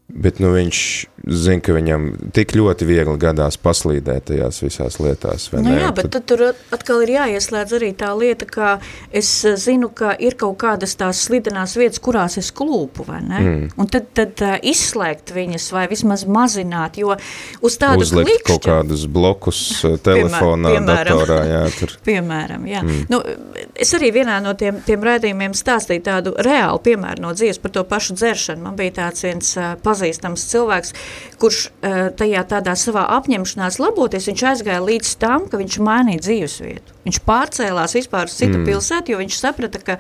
[0.05, 0.79] Bet nu, viņš
[1.25, 2.03] zina, ka viņam
[2.37, 5.47] tik ļoti viegli gadās paslīdēt tajās visās lietās.
[5.57, 6.19] Nu, jā, bet tad...
[6.19, 6.43] tad tur
[6.77, 8.75] atkal ir jāieslēdz arī tā lieta, ka
[9.09, 9.31] es
[9.63, 13.41] zinu, ka ir kaut kādas tās slidenās vietas, kurās es klūpu, vai ne?
[13.41, 13.71] Mm.
[13.81, 17.17] Un tad, tad uh, izslēgt viņas vai vismaz mazināt, jo
[17.65, 18.51] uz tādu Uzlikt klikšķu...
[18.53, 19.63] kaut kādus blokus
[20.05, 21.97] telefonā, piemēram, datorā, jā, tur.
[22.11, 22.85] Piemēram, jā.
[22.85, 23.09] Mm.
[23.09, 23.23] Nu,
[23.73, 27.89] es arī vienā no tiem, tiem rēdījumiem stāstīju tādu reālu piemēru no dzīves par to
[27.89, 28.67] pašu dzeršanu.
[28.69, 30.95] Man bija tāds viens uh, pazīstams cilvēks,
[31.41, 36.95] kurš uh, tajā tādā savā apņemšanās laboties, viņš aizgāja līdz tam, ka viņš mainīja dzīvesvietu.
[37.05, 38.65] Viņš pārcēlās vispār uz citu mm.
[38.69, 39.99] pilsētu, jo viņš saprata, ka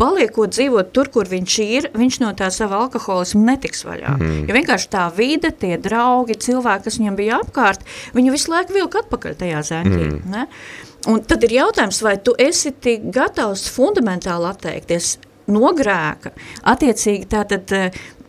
[0.00, 4.16] paliekot dzīvot tur, kur viņš ir, viņš no tā sava alkoholisma netiks vaļā.
[4.16, 4.40] Mm.
[4.48, 7.84] Jo vienkārši tā vide, tie draugi, cilvēki, kas viņam bija apkārt,
[8.16, 10.08] viņu visu laiku vilka atpakaļ tajā zēņķī.
[10.08, 10.32] Mm.
[10.32, 10.46] Ne?
[11.12, 15.16] Un tad ir jautājums, vai tu esi tik gatavs fundamentāli atteikties
[15.52, 16.32] no grēka.
[16.66, 17.74] Attiecīgi tātad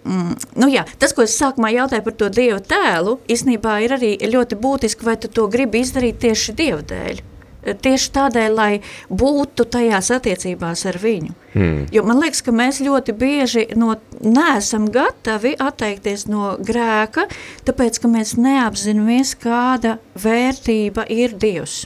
[0.07, 4.11] Mm, nu jā, tas, ko es sākumā jautāju par to Dieva tēlu, īstenībā ir arī
[4.23, 7.25] ļoti būtiski, vai tu to gribi izdarīt tieši Dieva dēļ.
[7.67, 8.69] Tieši tādēļ, lai
[9.11, 11.33] būtu tajās attiecībās ar viņu.
[11.51, 11.81] Hmm.
[11.91, 17.27] Jo man liekas, ka mēs ļoti bieži no, neesam gatavi atteikties no grēka,
[17.67, 21.81] tāpēc, ka mēs neapzināmies, kāda vērtība ir Dievs.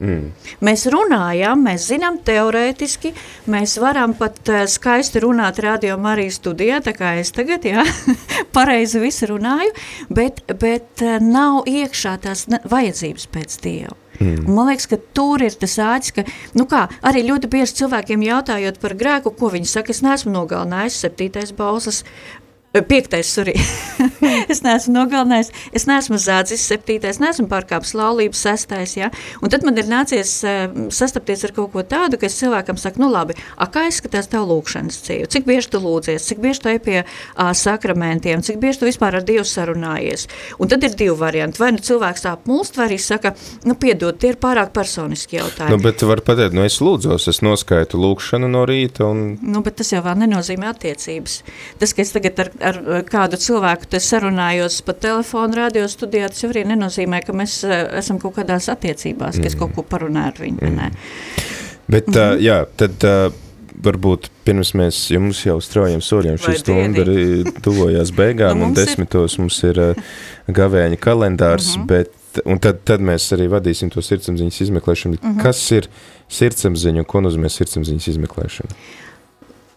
[0.00, 0.30] Mm.
[0.64, 3.12] Mēs runājam, mēs zinām teorētiski,
[3.52, 7.84] mēs varam pat uh, skaisti runāt radio Marijas studijā, tā kā es tagad, jā,
[8.56, 9.74] pareizi visu runāju,
[10.08, 13.98] bet, bet uh, nav iekšā tās vajadzības pēc Dieva.
[14.20, 14.44] Mm.
[14.48, 16.24] Un man liekas, ka tur ir tas āķis, ka,
[16.56, 20.98] nu kā, arī ļoti bieži cilvēkiem jautājot par grēku, ko viņi saka, es neesmu nogalinājis
[21.06, 22.02] septītais bausas,
[22.70, 23.56] Piektais, sorry.
[24.52, 29.08] es neesmu nogalinājis, es neesmu zādzis septītais, neesmu pārkāpis laulību sestais, ja?
[29.42, 30.36] Un tad man ir nācies
[30.94, 34.46] sastapties ar kaut ko tādu, ka es cilvēkam saku, nu labi, a kā izskatās tev
[34.46, 35.26] lūkšanas dzīve?
[35.34, 39.18] Cik bieži tu lūdzies, cik bieži tu ej pie uh, sakramentiem, cik bieži tu vispār
[39.18, 40.28] ar Dievu sarunājies?
[40.62, 41.58] Un tad ir divi varianti.
[41.58, 43.34] Vai nu cilvēks tā apmulst, vai arī saka,
[43.66, 45.74] nu piedod, tie ir pārāk personiski jautājumi.
[45.74, 49.26] Nu, bet tu vari pateikt, nu es lūdzos, es noskaitu lūkšanu no rīta un...
[49.42, 51.40] Nu, bet tas jau vēl nenozīmē attiecības.
[51.82, 52.80] Tas, ka es tagad ar ar
[53.10, 58.20] kādu cilvēku te sarunājos pa telefonu radio studijā, tas arī nenozīmē, ka mēs eh, esam
[58.22, 59.42] kaut kādās attiecībās, mm.
[59.42, 60.70] ka es kaut ko parunāju ar viņu.
[60.70, 60.98] Mm.
[61.90, 62.36] Bet, mm -hmm.
[62.36, 63.32] uh, jā, tad uh,
[63.84, 68.74] varbūt pirms mēs, ja mums jau straujiem soļiem šī stunda arī tuvojās beigām, nu, un
[68.74, 69.40] desmitos ir...
[69.40, 69.94] mums ir uh,
[70.48, 71.86] gavēņa kalendārs, mm -hmm.
[71.86, 75.18] bet, un tad, tad mēs arī vadīsim to sirdsapziņas izmeklēšanu.
[75.22, 75.42] Mm -hmm.
[75.42, 75.88] Kas ir
[76.28, 78.70] sirdsapziņa un ko nozīmē sirdsapziņas izmeklēšana?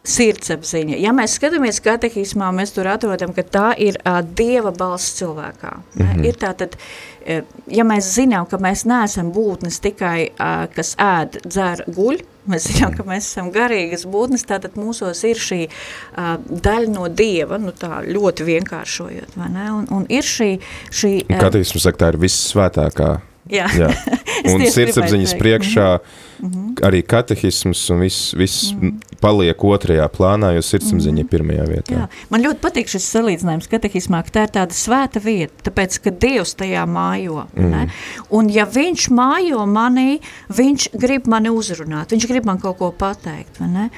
[0.04, 0.98] Sirdsapziņa.
[1.00, 5.72] Ja mēs skatāmies katehismā, mēs tur atrodam, ka tā ir uh, Dieva balss cilvēkā.
[5.96, 6.26] Mm -hmm.
[6.28, 11.86] Ir tātad, uh, ja mēs zinām, ka mēs neesam būtnes tikai, uh, kas ēd, dzer,
[11.88, 17.08] guļ, mēs zinām, ka mēs esam garīgas būtnes, tātad mūsos ir šī uh, daļa no
[17.08, 19.72] Dieva, nu tā ļoti vienkāršojot, vai ne?
[19.72, 20.60] Un, un ir šī...
[20.92, 23.22] šī uh, Katehismu saka, tā ir vissvētākā
[23.52, 23.68] Jā.
[23.76, 23.90] Jā.
[24.54, 26.74] Un sirdsapziņas priekšā mm -hmm.
[26.88, 29.20] arī katehisms un viss, viss mm -hmm.
[29.20, 31.94] paliek otrajā plānā, jo sirdsapziņa ir pirmajā vietā.
[31.94, 32.08] Jā.
[32.30, 36.56] Man ļoti patīk šis salīdzinājums katehismā, ka tā ir tāda svēta vieta, tāpēc, ka Dievs
[36.56, 37.46] tajā mājo.
[37.56, 37.70] Mm.
[37.70, 37.88] Ne?
[38.30, 40.20] Un ja viņš mājo manī,
[40.50, 43.90] viņš grib mani uzrunāt, viņš grib man kaut ko pateikt, vai ne?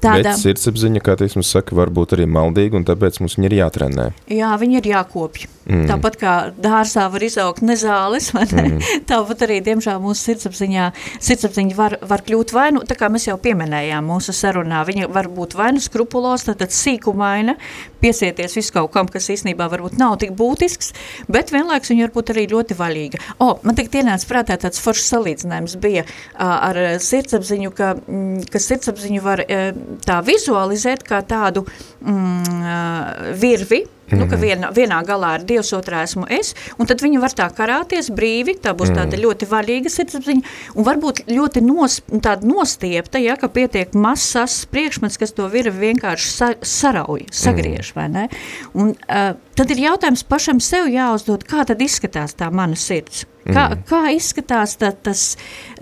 [0.00, 0.32] Tāda...
[0.32, 4.06] Bet sirdsapziņa, kā teiksim, saka, var būt arī maldīga, un tāpēc mums viņa ir jātrenē.
[4.32, 5.50] Jā, viņa ir jākopja.
[5.70, 5.86] Mm.
[5.86, 8.64] Tāpat kā dārzā var izaugt nezāles, vai ne?
[8.66, 8.80] Mm.
[9.10, 10.88] Tāpat arī, diemžēl, mūsu sirdsapziņā,
[11.22, 15.30] sirdsapziņa var, var kļūt vai nu, tā kā mēs jau pieminējām mūsu sarunā, viņa var
[15.30, 17.54] būt vai nu skrupulos, tātad sīkumaina,
[18.02, 20.90] piesieties visu kaut kam, kas īstenībā varbūt nav tik būtisks,
[21.30, 23.22] bet vienlaiks viņa var būt arī ļoti vaļīga.
[23.38, 26.06] O, man tik ienāca prātā tāds foršs salīdzinājums bija
[26.40, 29.70] ar sirdsapziņu, ka, mm, ka sirdsapziņu var uh,
[30.06, 31.66] tā vizualizēt kā tādu
[32.02, 34.42] mm, virvi, Nu, ka mhm.
[34.42, 38.56] viena, vienā galā ir Dievs, otrā esmu es, un tad viņi var tā karāties brīvi,
[38.62, 39.22] tā būs tāda mm.
[39.24, 45.34] ļoti vaļīga sirdsapziņa, un varbūt ļoti nos, tāda nostiepta, ja, ka pietiek mazs priekšmets, kas
[45.36, 47.98] to virvi vienkārši sa, sarauj, sagriež, mm.
[47.98, 48.26] vai ne?
[48.74, 53.26] Un uh, tad ir jautājums pašam sev jāuzdod, kā tad izskatās tā mana sirds?
[53.46, 53.84] Kā, mm.
[53.88, 55.34] kā izskatās tā, tas,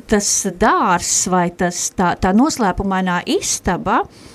[0.09, 4.28] tas dārs vai tas, tā, tā noslēpumainā istaba, mm,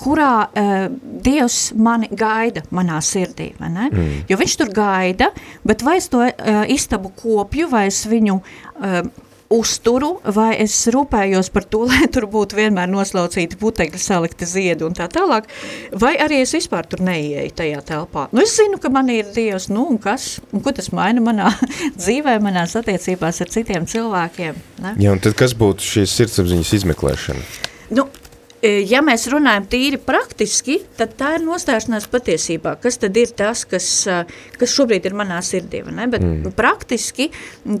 [0.00, 0.84] kurā uh,
[1.24, 3.50] Dievs mani gaida manā sirdī?
[3.60, 4.22] Mm.
[4.30, 5.30] Jo viņš tur gaida,
[5.66, 9.02] bet vai es to uh, istabu kopju, vai es viņu uh,
[9.50, 14.94] uzturu, vai es rūpējos par to, lai tur būtu vienmēr noslaucīti putekļi, salikti ziedi un
[14.96, 15.50] tā tālāk,
[16.00, 18.28] vai arī es vispār tur neieeju tajā telpā.
[18.32, 21.50] Nu, es zinu, ka man ir Dievs, nu, un kas, un ko tas maina manā
[22.00, 24.62] dzīvē, manās attiecībās ar citiem cilvēkiem.
[24.86, 24.94] Ne?
[25.02, 27.44] Jā, un tad kas būtu šīs sirdsapziņas izmeklēšana?
[27.98, 28.06] Nu,
[28.62, 32.74] ja mēs runājam tīri praktiski, tad tā ir nostāšanās patiesībā.
[32.82, 33.88] Kas tad ir tas, kas,
[34.60, 35.80] kas šobrīd ir manā sirdī?
[35.80, 36.52] Mm.
[36.56, 37.30] praktiski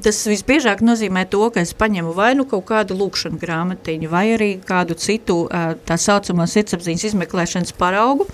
[0.04, 4.50] tas visbiežāk nozīmē to, ka es paņemu vai nu kaut kādu lūkšanu grāmatiņu, vai arī
[4.66, 8.28] kādu citu tā saucamo sirdsapziņas izmeklēšanas paraugu.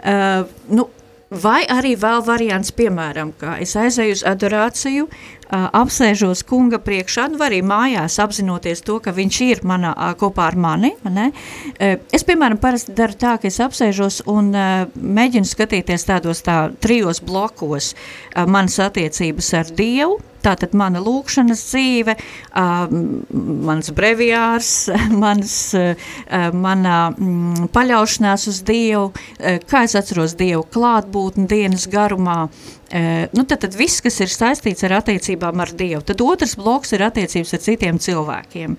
[0.00, 0.88] Uh, nu,
[1.30, 5.04] Vai arī vēl variants, piemēram, kā es aizēju uz adorāciju,
[5.50, 10.92] apsēžos kunga priekšā, nu, arī mājās apzinoties to, ka viņš ir manā, kopā ar mani.
[11.10, 11.30] Ne?
[12.14, 14.52] Es, piemēram, parasti daru tā, ka es apsēžos un
[14.94, 17.94] mēģinu skatīties tādos tā, trijos blokos
[18.46, 22.86] manas attiecības ar Dievu, Tātad mana lūkšanas dzīve, uh,
[23.68, 24.70] mans breviārs,
[25.24, 26.10] mans, uh,
[26.56, 33.44] mana mm, paļaušanās uz Dievu, uh, kā es atceros Dievu klātbūtni dienas garumā, Uh, nu,
[33.46, 36.02] tad, tad viss, kas ir saistīts ar attiecībām ar Dievu.
[36.06, 38.76] Tad otrs bloks ir attiecības ar citiem cilvēkiem.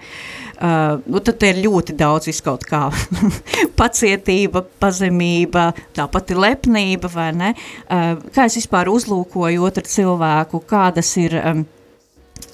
[0.61, 2.83] Uh, nu, tad ir ļoti daudz izkaut kā
[3.79, 7.53] pacietība, pazemība, tāpat ir lepnība, vai ne?
[7.87, 11.39] Uh, kā es vispār uzlūkoju otru cilvēku, kādas ir...
[11.41, 11.69] Um,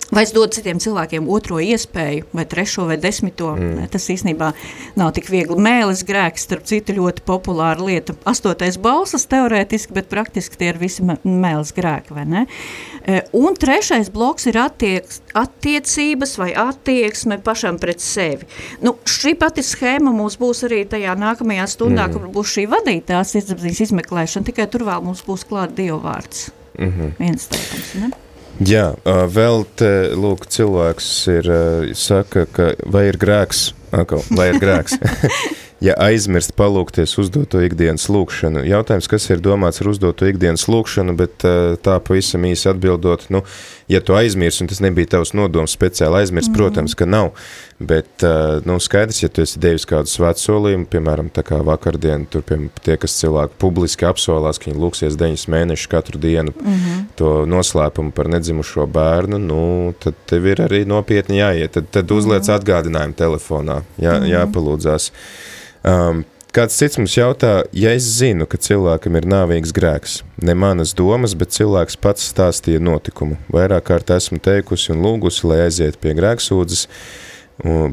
[0.07, 3.49] Vai es dodu citiem cilvēkiem otro iespēju, vai trešo, vai desmito?
[3.57, 3.89] Mm.
[3.91, 4.53] Tas īstenībā
[4.99, 5.57] nav tik viegli.
[5.59, 8.15] Mēlis grēks, starp citu, ļoti populāra lieta.
[8.29, 12.45] Astotais balsas teorētiski, bet praktiski tie ir visi mēlis grēki, vai ne?
[13.03, 18.47] E, un trešais bloks ir attieks, attiecības vai attieksme pašam pret sevi.
[18.83, 22.15] Nu, šī pati schēma mums būs arī tajā nākamajā stundā, mm.
[22.15, 26.47] kur būs šī vadītās sirdsapziņas izmeklēšana, tikai tur vēl mums būs klāt Dievvārds.
[26.77, 27.11] Mm -hmm.
[27.19, 28.11] Viens teikums, ne?
[28.57, 31.49] Jā, vēl te, lūk, cilvēks ir,
[31.97, 34.97] saka, ka vai ir grēks, atkal, vai ir grēks,
[35.87, 38.65] ja aizmirst palūkties uzdoto ikdienas lūkšanu.
[38.65, 41.45] Jautājums, kas ir domāts ar uzdoto ikdienas lūkšanu, bet
[41.85, 43.43] tā pavisam īsi atbildot, nu,
[43.87, 46.57] ja tu aizmirsti, un tas nebija tavs nodoms speciāli aizmirst, mm.
[46.57, 47.31] protams, ka nav,
[47.79, 48.23] Bet,
[48.65, 52.71] nu, skaidrs, ja tu esi devis kādu svētu solījumu, piemēram, tā kā vakardien, tur, piemēram,
[52.81, 57.03] tie, kas cilvēki publiski apsolās, ka viņi lūksies deņus mēnešus katru dienu mm -hmm.
[57.21, 59.59] to noslēpumu par nedzimušo bērnu, nu,
[60.01, 62.57] tad tev ir arī nopietni jāiet, tad, tad uzliec mm -hmm.
[62.57, 64.33] atgādinājumu telefonā, jā, mm -hmm.
[64.33, 65.11] jāpalūdzās.
[65.83, 66.25] Um,
[66.57, 71.35] Kāds cits mums jautā, ja es zinu, ka cilvēkam ir nāvīgs grēks, ne manas domas,
[71.37, 73.35] bet cilvēks pats stāstīja notikumu.
[73.53, 76.87] Vairāk kārt esmu teikusi un lūgusi, lai aiziet pie grēksūdzes,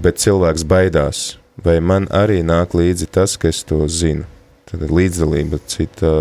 [0.00, 1.20] bet cilvēks baidās.
[1.60, 4.24] Vai man arī nāk līdzi tas, ka es to zinu?
[4.70, 6.14] Tad līdzdalība cita.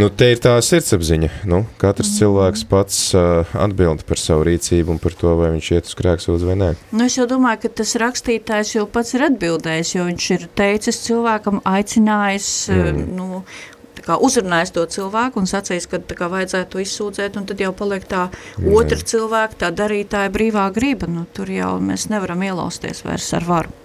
[0.00, 1.28] Nu, te ir tā sirdsapziņa.
[1.50, 2.16] Nu, katrs mm.
[2.16, 6.48] cilvēks pats uh, atbild par savu rīcību un par to, vai viņš iet uz grēksūdzi
[6.48, 6.70] vai nē.
[6.94, 11.02] Nu, es jau domāju, ka tas rakstītājs jau pats ir atbildējis, jo viņš ir teicis
[11.04, 13.02] cilvēkam, aicinājis mm.
[13.18, 13.42] nu,
[14.04, 18.28] kā, uzrunājis to cilvēku un sacījis, ka kā, vajadzētu izsūdzēt, un tad jau paliek tā
[18.30, 18.72] Jā.
[18.80, 21.10] otra cilvēka, tā darītāja brīvā griba.
[21.10, 23.76] Nu, tur jau mēs nevaram ielausties vairs ar varu.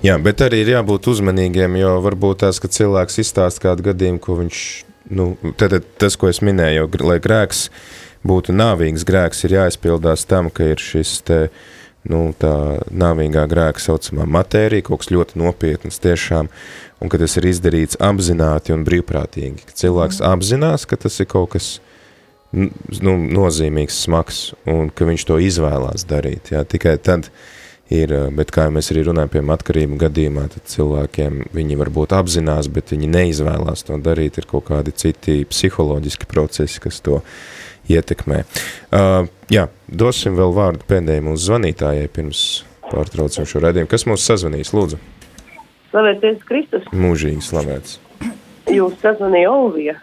[0.00, 4.38] Jā, bet arī ir jābūt uzmanīgiem, jo varbūt tās, ka cilvēks izstāst kādu gadījumu, ko
[4.38, 4.62] viņš,
[5.10, 7.68] nu, tad tas, ko es minēju, lai grēks
[8.26, 11.40] būtu nāvīgs grēks, ir jāizpildās tam, ka ir šis te
[12.08, 16.48] nu, tā nāvīgā grēka saucamā matērija, kaut kas ļoti nopietnas tiešām,
[17.00, 19.66] un ka tas ir izdarīts apzināti un brīvprātīgi.
[19.68, 20.32] Ka cilvēks mm.
[20.32, 21.70] apzinās, ka tas ir kaut kas
[22.52, 26.52] nu, nozīmīgs, smags, un ka viņš to izvēlās darīt.
[26.54, 26.64] Jā.
[26.68, 27.30] Tikai tad
[27.94, 32.94] ir, bet kā mēs arī runājam pie atkarību gadījumā, tad cilvēkiem viņi varbūt apzinās, bet
[32.94, 37.20] viņi neizvēlās to darīt, ir kaut kādi citi psiholoģiski procesi, kas to
[37.90, 38.42] ietekmē.
[38.94, 42.44] Uh, jā, dosim vēl vārdu pēdējai mūsu zvanītājai pirms
[42.90, 43.90] pārtraucam šo redzējumu.
[43.90, 45.00] Kas mūs sazvanīs, lūdzu?
[45.90, 46.86] Slavēties Kristus.
[46.94, 47.98] Mūžīgi slavēts.
[48.70, 49.96] Jūs sazvanīja Olvija.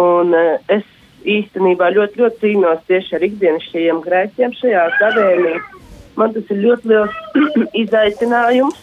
[0.00, 0.84] Un uh, es
[1.24, 5.54] īstenībā ļoti, ļoti cīnos tieši ar ikdienišķajiem grēkiem šajā gadījumā.
[6.20, 7.14] Man tas ir ļoti liels
[7.84, 8.80] izaicinājums.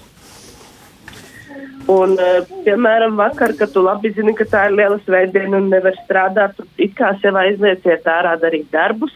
[1.92, 5.98] Un, uh, piemēram, vakar, kad tu labi zini, ka tā ir liela svētdiena un nevar
[6.04, 9.16] strādāt, tu it kā sev aizlieciet ārā darīt darbus,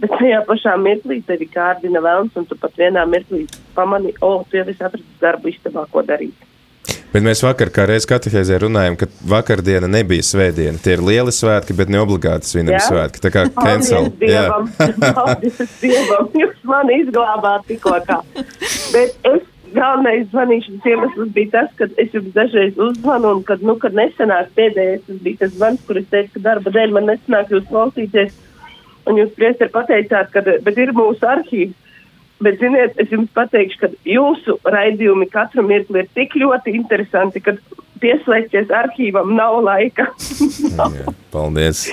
[0.00, 3.44] bet tajā pašā mirklī tevi kārdina vēlns, un tu pat vienā mirklī
[3.76, 6.45] pamani, o, oh, tu jau esi atradis darbu istabā, ko darīt.
[7.16, 10.76] Bet mēs vakar, kā reiz katehēzē runājam, ka vakardiena nebija svētdiena.
[10.84, 13.22] Tie ir lieli svētki, bet ne obligāti svinami svētki.
[13.24, 14.10] Tā kā cancel.
[14.20, 14.66] Dievam,
[15.16, 18.18] Paldies Dievam, jūs mani izglābāt tikko kā.
[18.92, 23.78] Bet es galvenais zvanīšanas iemesls bija tas, ka es jums dažreiz uzzvanu, un kad, nu,
[23.80, 27.56] kad nesenāk pēdējais, tas bija tas zvans, kur es teicu, ka darba dēļ man nesanāk
[27.56, 28.36] jūs klausīties,
[29.08, 31.72] un jūs priesteri pateicāt, ka, bet ir mūsu arhīvs.
[32.44, 37.56] Bet, ziniet, es jums pateikšu, ka jūsu raidījumi katru mirkli ir tik ļoti interesanti, ka
[38.02, 40.10] pieslēgties arhīvam nav laika.
[40.76, 40.90] Jā,
[41.32, 41.86] paldies!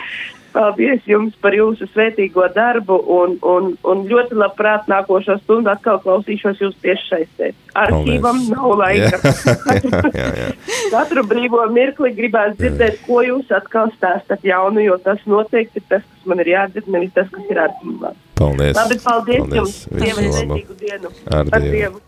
[0.53, 6.61] Paldies jums par jūsu svētīgo darbu un, un, un ļoti labprāt nākošo stundu atkal klausīšos
[6.61, 7.57] jūs tieši šeit.
[7.73, 9.17] Arhīvam nav laika.
[10.19, 10.51] jā, jā, jā.
[10.93, 16.05] Katru brīvo mirkli gribētu dzirdēt, ko jūs atkal stāstat jaunu, jo tas noteikti ir tas,
[16.05, 18.13] kas man ir jādzird, nevis tas, kas ir arhīvā.
[18.37, 18.77] Paldies.
[18.77, 19.59] Labi, paldies, paldies.
[19.59, 19.77] jums.
[19.89, 21.13] Dievu svētīgu dienu.
[21.33, 22.01] Ar, Ar Dievu.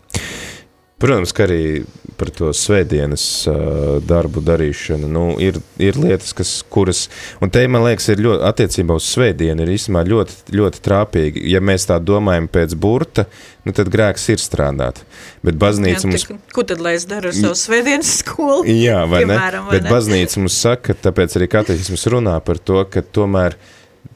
[0.96, 1.84] Protams, ka arī
[2.16, 3.56] par to svētdienas uh,
[4.00, 7.02] darbu darīšanu nu, ir, ir lietas, kas, kuras,
[7.44, 11.44] un te, man liekas, ir ļoti, attiecībā uz svētdienu, ir īstenībā ļoti, ļoti trāpīgi.
[11.52, 13.26] Ja mēs tā domājam pēc burta,
[13.68, 15.02] nu, tad grēks ir strādāt.
[15.44, 16.24] Bet baznīca Jā, mums...
[16.30, 18.64] Tik, ko tad, lai es daru ar savu svētdienas skolu?
[18.72, 19.68] Jā, vai piemēram, ne?
[19.68, 19.92] Vai Bet ne?
[19.92, 23.60] baznīca mums saka, tāpēc arī katehisms runā par to, ka tomēr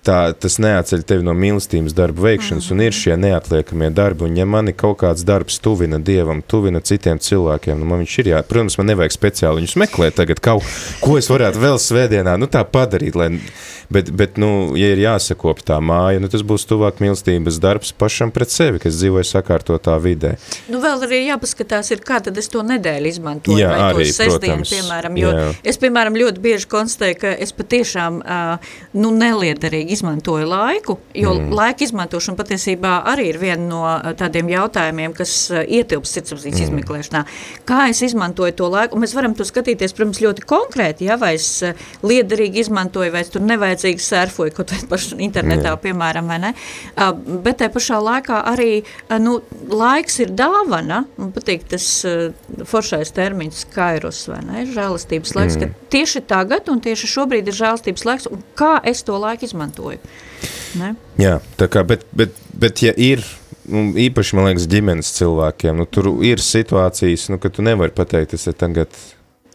[0.06, 2.80] tā, tas neatceļ tevi no mīlestības darbu veikšanas, mm -hmm.
[2.80, 7.18] un ir šie neatliekamie darbi, un ja mani kaut kāds darbs tuvina Dievam, tuvina citiem
[7.18, 10.62] cilvēkiem, nu man viņš ir jā, protams, man nevajag speciāli viņus meklēt tagad, kaut,
[11.00, 13.30] ko es varētu vēl svētdienā, nu tā padarīt, lai
[13.90, 18.30] Bet, bet nu, ja ir jāsakop tā māja, nu, tas būs tuvāk mīlestības darbs pašam
[18.30, 20.36] pret sevi, kas dzīvoja sakārtotā vidē.
[20.70, 23.58] Nu, vēl arī jāpaskatās, ir, kā tad es to nedēļu izmantoju.
[23.58, 24.74] Jā, vai arī, to sestdienu, protams.
[24.76, 25.18] piemēram.
[25.18, 25.48] Jo Jā.
[25.72, 31.54] es, piemēram, ļoti bieži konstatēju, ka es patiešām uh, nu, neliederīgi izmantoju laiku, jo mm.
[31.56, 36.68] laika izmantošana patiesībā arī ir viena no tādiem jautājumiem, kas uh, ietilps sirdsapziņas mm.
[36.68, 37.24] izmeklēšanā.
[37.68, 38.98] Kā es izmantoju to laiku?
[38.98, 43.24] Un mēs varam to skatīties, protams, ļoti konkrēti, ja, vai es uh, liederīgi izmantoju, vai
[43.24, 45.80] es tur nevajag vajadzīgi surfoju, kaut vai pašu internetā, Jā.
[45.80, 46.52] piemēram, vai ne?
[46.94, 47.12] Uh,
[47.44, 48.82] bet te pašā laikā arī,
[49.22, 49.38] nu,
[49.70, 51.86] laiks ir dāvana, man patīk tas
[52.68, 55.62] foršais termiņš kairos, vai ne, žēlastības laiks, mm.
[55.62, 59.79] ka tieši tagad un tieši šobrīd ir žēlastības laiks, un kā es to laiku izmantoju,
[60.80, 60.94] ne?
[61.20, 63.24] Jā, tā kā, bet, bet, bet ja ir
[63.70, 68.36] nu, īpaši, man liekas, ģimenes cilvēkiem, nu, tur ir situācijas, nu, ka tu nevari pateikt,
[68.38, 68.94] es tagad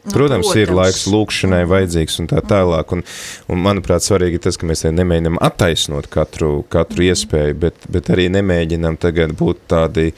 [0.05, 3.01] Nu, protams, protams, ir laiks lūkšanai vajadzīgs un tā tālāk, un,
[3.49, 7.07] un manuprāt, svarīgi ir tas, ka mēs nemēģinām attaisnot katru, katru mm.
[7.09, 10.11] iespēju, bet, bet arī nemēģinām tagad būt tādi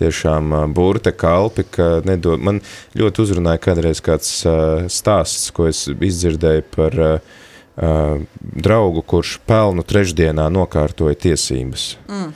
[0.00, 2.60] tiešām burta kalpi, ka nedod, man
[3.00, 7.40] ļoti uzrunāja kādreiz kāds uh, stāsts, ko es izdzirdēju par uh,
[7.76, 11.96] draugu, kurš pelnu trešdienā nokārtoja tiesības.
[12.08, 12.32] Mm.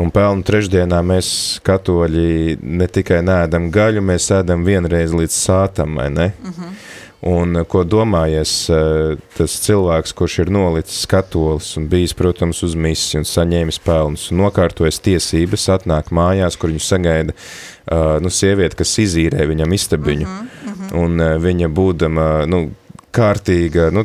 [0.00, 6.08] Un pelnu trešdienā mēs, katoļi, ne tikai nēdam gaļu, mēs ēdam vienreiz līdz sātam, vai
[6.14, 6.32] ne?
[6.40, 6.72] Uh -huh.
[7.20, 13.20] Un ko domājies eh, tas cilvēks, kurš ir nolicis katolis un bijis, protams, uz misiju
[13.20, 17.32] un saņēmis pelnus un nokārtojas tiesības, atnāk mājās, kur viņu sagaida
[18.20, 20.22] nu, sieviete, kas izīrē viņam istabiņu.
[20.22, 21.04] Uh -huh, uh -huh.
[21.04, 22.70] Un viņa būdama, nu,
[23.14, 24.04] kārtīga nu,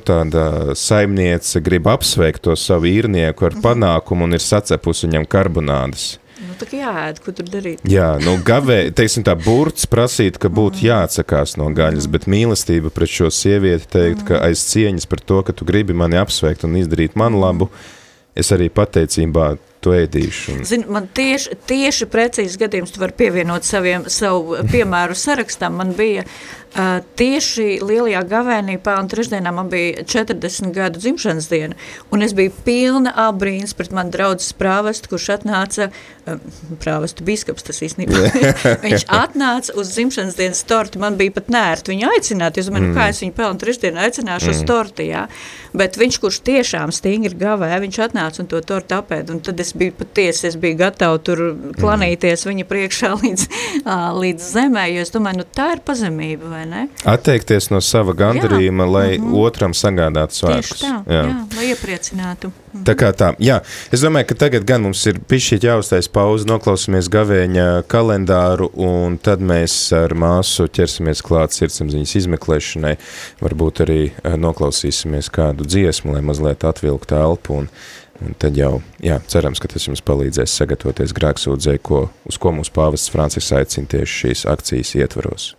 [0.78, 3.66] saimniece grib apsveikt to savu īrnieku ar mhm.
[3.66, 6.16] panākumu un ir sacepusi viņam karbonādes.
[6.46, 7.84] Nu, tā kā jāēd, ko tur darīt.
[7.88, 10.88] Jā, nu, gavē, teiksim tā, burts prasīt, ka būtu mhm.
[10.90, 15.56] jāatsakās no gaļas, bet mīlestība pret šo sievieti teikt, ka aiz cieņas par to, ka
[15.56, 17.70] tu gribi mani apsveikt un izdarīt man labu,
[18.36, 19.54] es arī pateicībā
[19.86, 20.58] to ēdīšu.
[20.68, 25.78] Zin, man tieši, tieši precīzi gadījums tu var pievienot saviem, savu piemēru sarakstam.
[25.80, 31.78] Man bija Uh, tieši lielajā gavēnī pēlnu trešdienā man bija 40 gadu dzimšanas diena,
[32.12, 36.42] un es biju pilna abrīns pret manu draudzes prāvestu, kurš atnāca, uh,
[36.84, 38.26] prāvestu biskaps tas īstenībā,
[38.86, 42.92] viņš atnāca uz dzimšanas dienas torti, man bija pat nērt viņu aicināt, es domāju, mm.
[42.92, 44.58] nu, kā es viņu pēlnu trešdienu aicināšu mm.
[44.58, 45.24] uz torti, jā,
[45.80, 49.72] bet viņš, kurš tiešām stingri gavē, viņš atnāca un to torti apēd, un tad es
[49.78, 51.46] biju patiesi, es biju gatava tur
[51.80, 52.52] klanīties mm.
[52.52, 53.48] viņa priekšā līdz,
[53.86, 56.65] uh, līdz zemē, jo es domāju, nu tā ir pazemība, vai?
[57.06, 58.92] Atteikties no sava gandarījuma, jā.
[58.92, 59.40] lai mm -hmm.
[59.46, 60.82] otram sagādātu svētkus.
[60.82, 61.24] Tā, jā.
[61.30, 62.48] jā, lai iepriecinātu.
[62.48, 62.84] Mm -hmm.
[62.84, 63.60] Tā kā tā, jā.
[63.92, 69.40] Es domāju, ka tagad gan mums ir pišķiet jāuztais pauze, noklausīsimies gavēņa kalendāru, un tad
[69.40, 72.96] mēs ar māsu ķersimies klāt sirdsapziņas izmeklēšanai.
[73.42, 77.70] Varbūt arī eh, noklausīsimies kādu dziesmu, lai mazliet atvilktu elpu, un,
[78.22, 82.74] un tad jau, jā, cerams, ka tas jums palīdzēs sagatavoties grēksūdzē, ko, uz ko mums
[82.74, 85.54] pāvests Francis aicina tieši šīs akcijas ietvaros.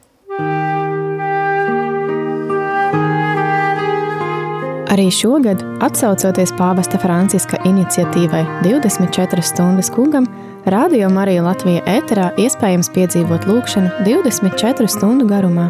[4.97, 10.25] Arī šogad, atsaucoties pāvesta Franciska iniciatīvai 24 stundas kungam,
[10.73, 15.67] Radio Marija Latvija ēterā iespējams piedzīvot lūkšanu 24 stundu garumā.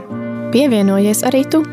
[0.55, 1.64] Pievienojies arī tu!